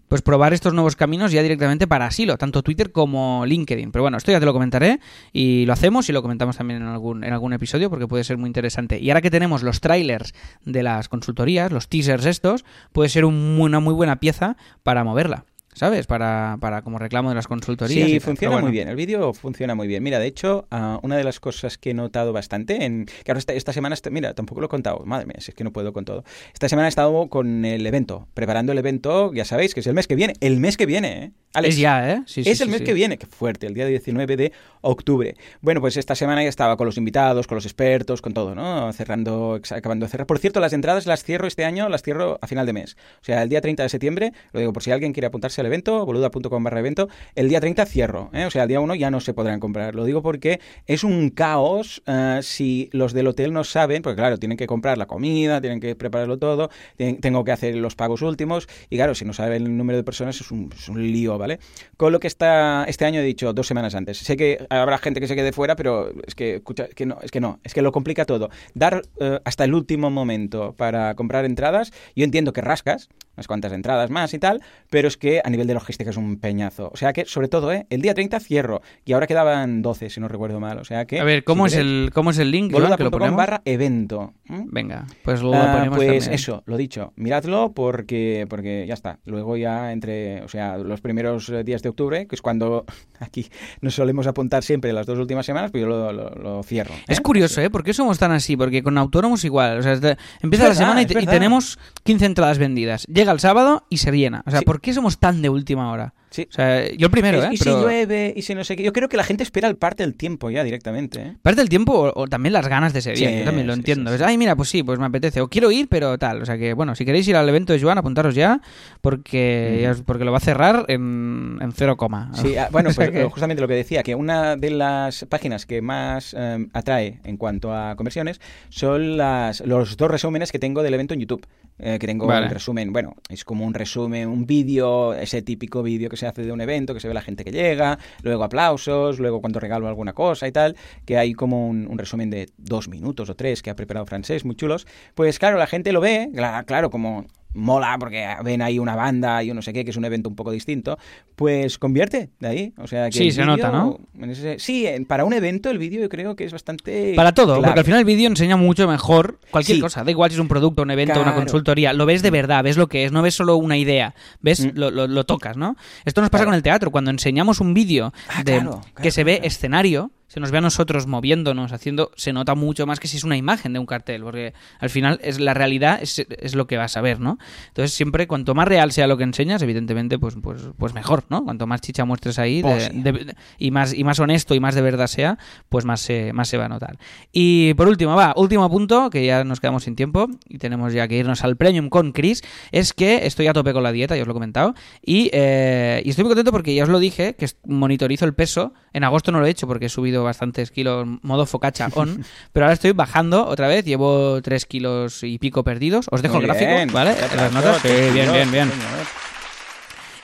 [0.08, 3.91] pues probar estos nuevos caminos ya directamente para Asilo, tanto Twitter como LinkedIn.
[3.91, 5.02] Pero bueno, esto ya te lo comentaré
[5.34, 8.38] y lo hacemos y lo comentamos también en algún, en algún episodio porque puede ser
[8.38, 9.00] muy interesante.
[9.02, 10.34] Y ahora que tenemos los trailers
[10.64, 15.43] de las consultorías, los teasers estos, puede ser un- una muy buena pieza para moverla.
[15.78, 16.07] ¿Sabes?
[16.07, 18.09] Para, para como reclamo de las consultorías.
[18.09, 18.67] Sí, funciona bueno.
[18.67, 18.88] muy bien.
[18.88, 20.01] El vídeo funciona muy bien.
[20.01, 23.38] Mira, de hecho, ah, una de las cosas que he notado bastante, en, que ahora
[23.38, 25.93] esta, esta semana, mira, tampoco lo he contado, madre mía, si es que no puedo
[25.93, 26.23] con todo.
[26.51, 29.93] Esta semana he estado con el evento, preparando el evento, ya sabéis, que es el
[29.93, 30.34] mes que viene.
[30.39, 31.32] El mes que viene, ¿eh?
[31.53, 32.21] Alex, Es ya, ¿eh?
[32.25, 32.84] Sí, sí, es sí, el mes sí.
[32.84, 34.51] que viene, qué fuerte, el día 19 de
[34.82, 35.36] octubre.
[35.61, 38.91] Bueno, pues esta semana ya estaba con los invitados, con los expertos, con todo, ¿no?
[38.93, 40.28] Cerrando, acabando de cerrar.
[40.28, 42.97] Por cierto, las entradas las cierro este año, las cierro a final de mes.
[43.21, 45.66] O sea, el día 30 de septiembre, lo digo por si alguien quiere apuntarse al
[45.68, 48.45] evento, boluda.com barra evento, el día 30 cierro, ¿eh?
[48.45, 49.95] O sea, el día 1 ya no se podrán comprar.
[49.95, 54.38] Lo digo porque es un caos eh, si los del hotel no saben, porque claro,
[54.38, 58.68] tienen que comprar la comida, tienen que prepararlo todo, tengo que hacer los pagos últimos,
[58.89, 61.59] y claro, si no saben el número de personas es un, lío, ¿vale?
[61.95, 64.18] Con lo que está, este año he dicho dos semanas antes.
[64.18, 67.20] Sé que habrá gente que se quede fuera, pero es que, escucha, es que no,
[67.22, 68.49] es que no, es que lo complica todo.
[68.74, 73.72] Dar eh, hasta el último momento para comprar entradas, yo entiendo que rascas unas cuantas
[73.72, 76.91] entradas más y tal, pero es que a nivel de logística es un peñazo.
[76.93, 77.88] O sea que, sobre todo, ¿eh?
[77.89, 80.78] el día 30 cierro, y ahora quedaban 12, si no recuerdo mal.
[80.78, 81.20] O sea que...
[81.20, 82.72] A ver, ¿cómo, es, el, ¿cómo es el link?
[82.74, 83.38] Que lo ponemos?
[83.38, 84.34] barra evento.
[84.47, 86.34] Venga, pues lo Ah, ponemos pues también.
[86.34, 89.20] eso, lo dicho, miradlo porque, porque ya está.
[89.26, 92.86] Luego ya entre, o sea, los primeros eh, días de octubre, que es cuando
[93.20, 93.47] aquí
[93.82, 96.93] nos solemos apuntar siempre las dos últimas semanas, pues yo lo, lo- lo cierro.
[96.93, 97.03] ¿eh?
[97.08, 97.70] Es curioso, ¿eh?
[97.70, 98.58] ¿Por qué somos tan así?
[98.58, 99.80] Porque con autónomos igual.
[99.80, 103.05] O sea, de- empieza la semana y, tenemos 15 entradas vendidas.
[103.08, 104.43] Llega el sábado y se llena.
[104.45, 104.66] O sea, Sí.
[104.66, 106.13] ¿por qué somos tan de última hora?
[106.38, 106.47] Sí.
[106.49, 107.49] O sea, yo el primero, ¿eh?
[107.51, 108.83] y Pero si llueve, y si no sé qué.
[108.83, 111.19] Yo creo que la gente espera el parte del tiempo ya directamente.
[111.21, 111.38] ¿eh?
[111.41, 113.29] parte del tiempo o, o también las ganas de ese día.
[113.29, 114.15] Sí, yo también lo sí, entiendo.
[114.15, 114.23] sí.
[114.23, 115.41] Ay, mira, pues sí, pues me apetece.
[115.41, 116.41] O quiero ir, pero tal.
[116.41, 118.61] O sea que, bueno, si queréis ir al evento de Joan, apuntaros ya,
[119.01, 122.29] porque, porque lo va a cerrar en, en cero coma.
[122.33, 125.81] Sí, ah, bueno, pues que- justamente lo que decía, que una de las páginas que
[125.81, 130.93] más eh, atrae en cuanto a conversiones son las, los dos resúmenes que tengo del
[130.93, 131.45] evento en YouTube.
[131.79, 132.47] eh, que tengo Vale.
[132.47, 136.43] un resumen, bueno, es como un resumen, un vídeo, ese típico vídeo que se hace
[136.43, 139.88] de un evento, que se ve la gente que llega, luego aplausos, luego cuando regalo
[139.88, 140.75] alguna cosa y tal,
[141.05, 144.45] que hay como un, un resumen de dos minutos o tres que ha preparado Francés,
[144.45, 144.88] muy chulos.
[145.15, 149.43] Pues claro, la gente lo ve, cla- claro, como mola porque ven ahí una banda
[149.43, 150.98] y un no sé qué, que es un evento un poco distinto,
[151.36, 152.74] pues convierte de ahí.
[152.78, 154.00] O sea, que Sí, se nota, ¿no?
[154.30, 157.14] ese- sí, para un evento el vídeo yo creo que es bastante...
[157.16, 157.68] Para todo, clave.
[157.68, 159.82] porque al final el vídeo enseña mucho mejor cualquier Sí.
[159.82, 160.04] cosa.
[160.04, 161.93] Da igual si es un producto, un evento, una consultoría.
[161.93, 164.14] Lo ves de verdad, ves lo que es, no ves solo una idea.
[164.41, 164.70] Ves, Mm.
[164.78, 165.76] lo, lo- lo tocas, ¿no?
[166.06, 166.50] Esto nos pasa Claro.
[166.50, 166.91] con el teatro.
[166.91, 171.07] Cuando enseñamos un vídeo Ah, claro, que se ve escenario, se nos ve a nosotros
[171.07, 174.53] moviéndonos, haciendo, se nota mucho más que si es una imagen de un cartel, porque
[174.80, 177.38] al final es la realidad es, es lo que vas a ver, ¿no?
[177.69, 181.43] Entonces siempre cuanto más real sea lo que enseñas, evidentemente, pues, pues, pues mejor, ¿no?
[181.45, 184.75] Cuanto más chicha muestres ahí de- Pues de- y más y más honesto y más
[184.75, 185.38] de verdad sea,
[185.69, 186.97] pues más se, más se va a notar.
[187.32, 191.07] Y por último, va, último punto, que ya nos quedamos sin tiempo y tenemos ya
[191.07, 194.23] que irnos al premium con Chris, es que estoy a tope con la dieta, ya
[194.23, 194.73] os lo he comentado,
[195.05, 198.73] y, eh, y estoy muy contento porque ya os lo dije, que monitorizo el peso.
[198.93, 202.65] En agosto no lo he hecho porque he subido bastantes kilos modo focacha on, pero
[202.65, 206.07] ahora estoy bajando otra vez, llevo 3 kilos y pico perdidos.
[206.11, 207.15] Os dejo Muy el gráfico, bien, ¿vale?
[207.36, 207.78] Las notas.
[207.82, 208.72] Sí, bien, bien, bien.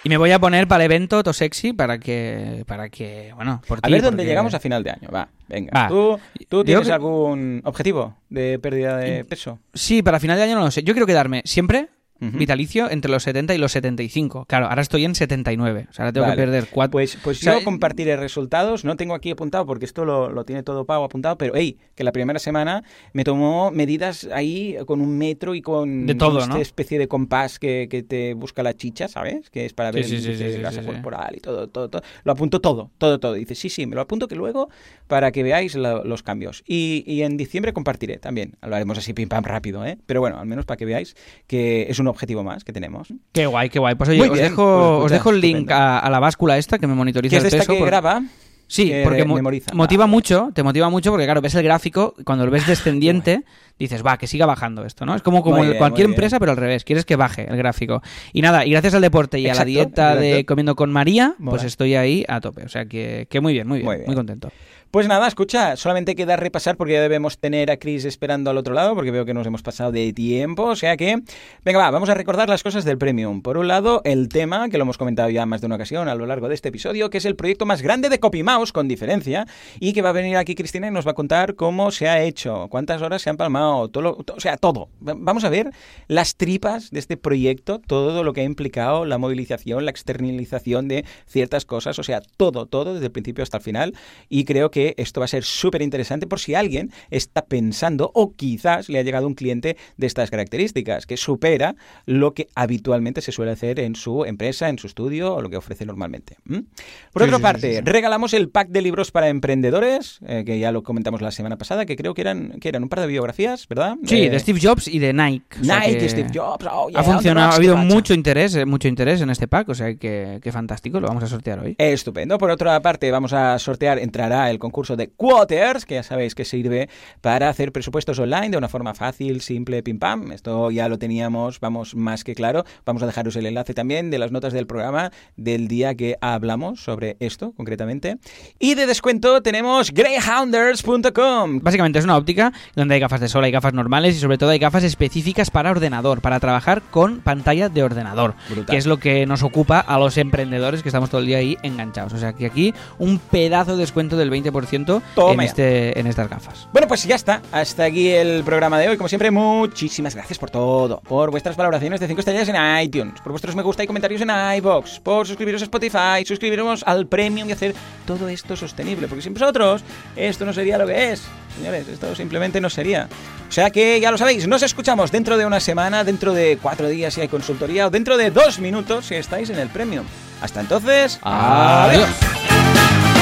[0.06, 3.62] Y me voy a poner para el evento To Sexy para que, para que bueno,
[3.66, 5.10] por A ver dónde llegamos a final de año.
[5.14, 5.72] Va, venga.
[5.74, 5.88] Va.
[5.88, 6.20] ¿Tú,
[6.50, 9.60] tú tienes que- algún objetivo de pérdida de peso?
[9.74, 10.84] Sí, para final de año no lo sé.
[10.84, 11.88] Yo quiero quedarme siempre
[12.20, 14.46] Vitalicio entre los 70 y los 75.
[14.46, 15.88] Claro, ahora estoy en 79.
[15.90, 16.36] O sea, ahora tengo Vale.
[16.38, 16.92] que perder cuatro.
[16.92, 18.86] Pues, pues O sea, yo compartiré resultados.
[18.86, 22.04] No tengo aquí apuntado porque esto lo, lo tiene todo pago apuntado, pero hey, que
[22.06, 26.54] la primera semana me tomó medidas ahí con un metro y con De todo, esta
[26.54, 26.62] ¿no?
[26.62, 29.50] especie de compás que, que te busca la chicha, ¿sabes?
[29.50, 32.04] Que es para ver Sí, el sí, sí, grasa corporal y todo, todo, todo.
[32.24, 33.34] Lo apunto todo, todo, todo.
[33.34, 34.70] Dice, sí, sí, me lo apunto que luego
[35.08, 36.64] para que veáis la- los cambios.
[36.66, 38.56] Y, y en diciembre compartiré también.
[38.62, 39.98] Lo haremos así pim pam rápido, ¿eh?
[40.06, 41.16] Pero bueno, al menos para que veáis
[41.48, 43.14] que es un objetivo más que tenemos.
[43.32, 43.96] Qué guay, qué guay.
[43.96, 46.58] Pues oye, Muy os, bien, dejo, pues, os dejo el link a, a la báscula
[46.58, 47.74] esta que me monitoriza Que es el esta peso.
[47.74, 48.24] que por- graba.
[48.66, 49.72] Sí, que porque mo- memoriza.
[49.76, 50.12] motiva Vale.
[50.12, 53.44] mucho, te motiva mucho porque claro, ves el gráfico, cuando lo ves descendiente,
[53.78, 55.14] dices, va, que siga bajando esto, ¿no?
[55.16, 56.14] Es como, como bien, cualquier bien.
[56.16, 58.02] empresa, pero al revés, quieres que baje el gráfico.
[58.32, 61.52] Y nada, y gracias al deporte y a la dieta de comiendo con María, Mola.
[61.52, 62.64] pues estoy ahí a tope.
[62.64, 64.50] O sea que, que muy bien, muy bien, Muy contento.
[64.94, 68.76] Pues nada, escucha, solamente queda repasar porque ya debemos tener a Chris esperando al otro
[68.76, 71.18] lado porque veo que nos hemos pasado de tiempo, o sea que,
[71.66, 73.42] venga, va, vamos a recordar las cosas del Premium.
[73.42, 76.14] Por un lado, el tema, que lo hemos comentado ya más de una ocasión a
[76.14, 79.48] lo largo de este episodio, que es el proyecto más grande de CopyMouse, con diferencia,
[79.80, 82.22] y que va a venir aquí Cristina y nos va a contar cómo se ha
[82.22, 84.90] hecho, cuántas horas se han palmado, todo lo- o sea, todo.
[85.02, 85.72] Va- Vamos a ver
[86.08, 91.04] las tripas de este proyecto, todo lo que ha implicado la movilización, la externalización de
[91.26, 93.96] ciertas cosas, o sea, todo, todo desde el principio hasta el final,
[94.30, 98.34] y creo que esto va a ser súper interesante por si alguien está pensando o
[98.34, 101.76] quizás le ha llegado un cliente de estas características, que supera
[102.06, 105.58] lo que habitualmente se suele hacer en su empresa, en su estudio o lo que
[105.58, 106.38] ofrece normalmente.
[106.46, 110.60] Por Sí, otra sí, parte, sí, regalamos el pack de libros para emprendedores, eh, que
[110.60, 113.08] ya lo comentamos la semana pasada, que creo que eran, que eran un par de
[113.08, 113.96] biografías, ¿verdad?
[114.06, 115.60] Sí, Eh, de Steve Jobs y de Nike.
[115.62, 118.66] O sea Nike, que Steve Jobs, oh, yeah, ha funcionado, ha habido mucho interés, eh,
[118.66, 121.76] mucho interés en este pack, o sea que, que fantástico, lo vamos a sortear hoy.
[121.78, 122.38] Estupendo.
[122.38, 126.46] Por otra parte, vamos a sortear, entrará el concurso de Quoters, que ya sabéis que
[126.46, 126.90] sirve
[127.22, 130.32] para hacer presupuestos online de una forma fácil, simple, pim pam.
[130.32, 132.66] Esto ya lo teníamos, vamos, más que claro.
[132.86, 136.84] Vamos a dejaros el enlace también de las notas del programa del día que hablamos
[136.84, 138.18] sobre esto, concretamente.
[138.58, 141.60] Y de descuento tenemos greyhounders.com.
[141.62, 144.50] Básicamente es una óptica donde hay gafas de sol, hay gafas normales y sobre todo
[144.50, 148.66] hay gafas específicas para ordenador, para trabajar con pantalla de ordenador, Brutal.
[148.66, 151.58] que es lo que nos ocupa a los emprendedores que estamos todo el día ahí
[151.62, 152.14] enganchados.
[152.14, 155.50] O sea que aquí un pedazo de descuento del 20% en, Toma ya.
[155.50, 156.68] este, en estas gafas.
[156.72, 157.42] Bueno, pues ya está.
[157.52, 158.98] Hasta aquí el programa de hoy.
[158.98, 161.02] Como siempre, muchísimas gracias por todo.
[161.02, 164.30] Por vuestras valoraciones de 5 estrellas en iTunes, por vuestros me gusta y comentarios en
[164.58, 167.74] iBox, por suscribiros a Spotify, suscribiros al Premium y hacer
[168.06, 169.08] todo esto sostenible.
[169.08, 169.84] Porque sin vosotros,
[170.16, 171.24] esto no sería lo que es.
[171.58, 173.08] Señores, esto simplemente no sería.
[173.48, 176.88] O sea que ya lo sabéis, nos escuchamos dentro de una semana, dentro de cuatro
[176.88, 180.06] días si hay consultoría o dentro de dos minutos si estáis en el Premium.
[180.42, 182.10] Hasta entonces, Adiós.
[182.10, 183.13] adiós.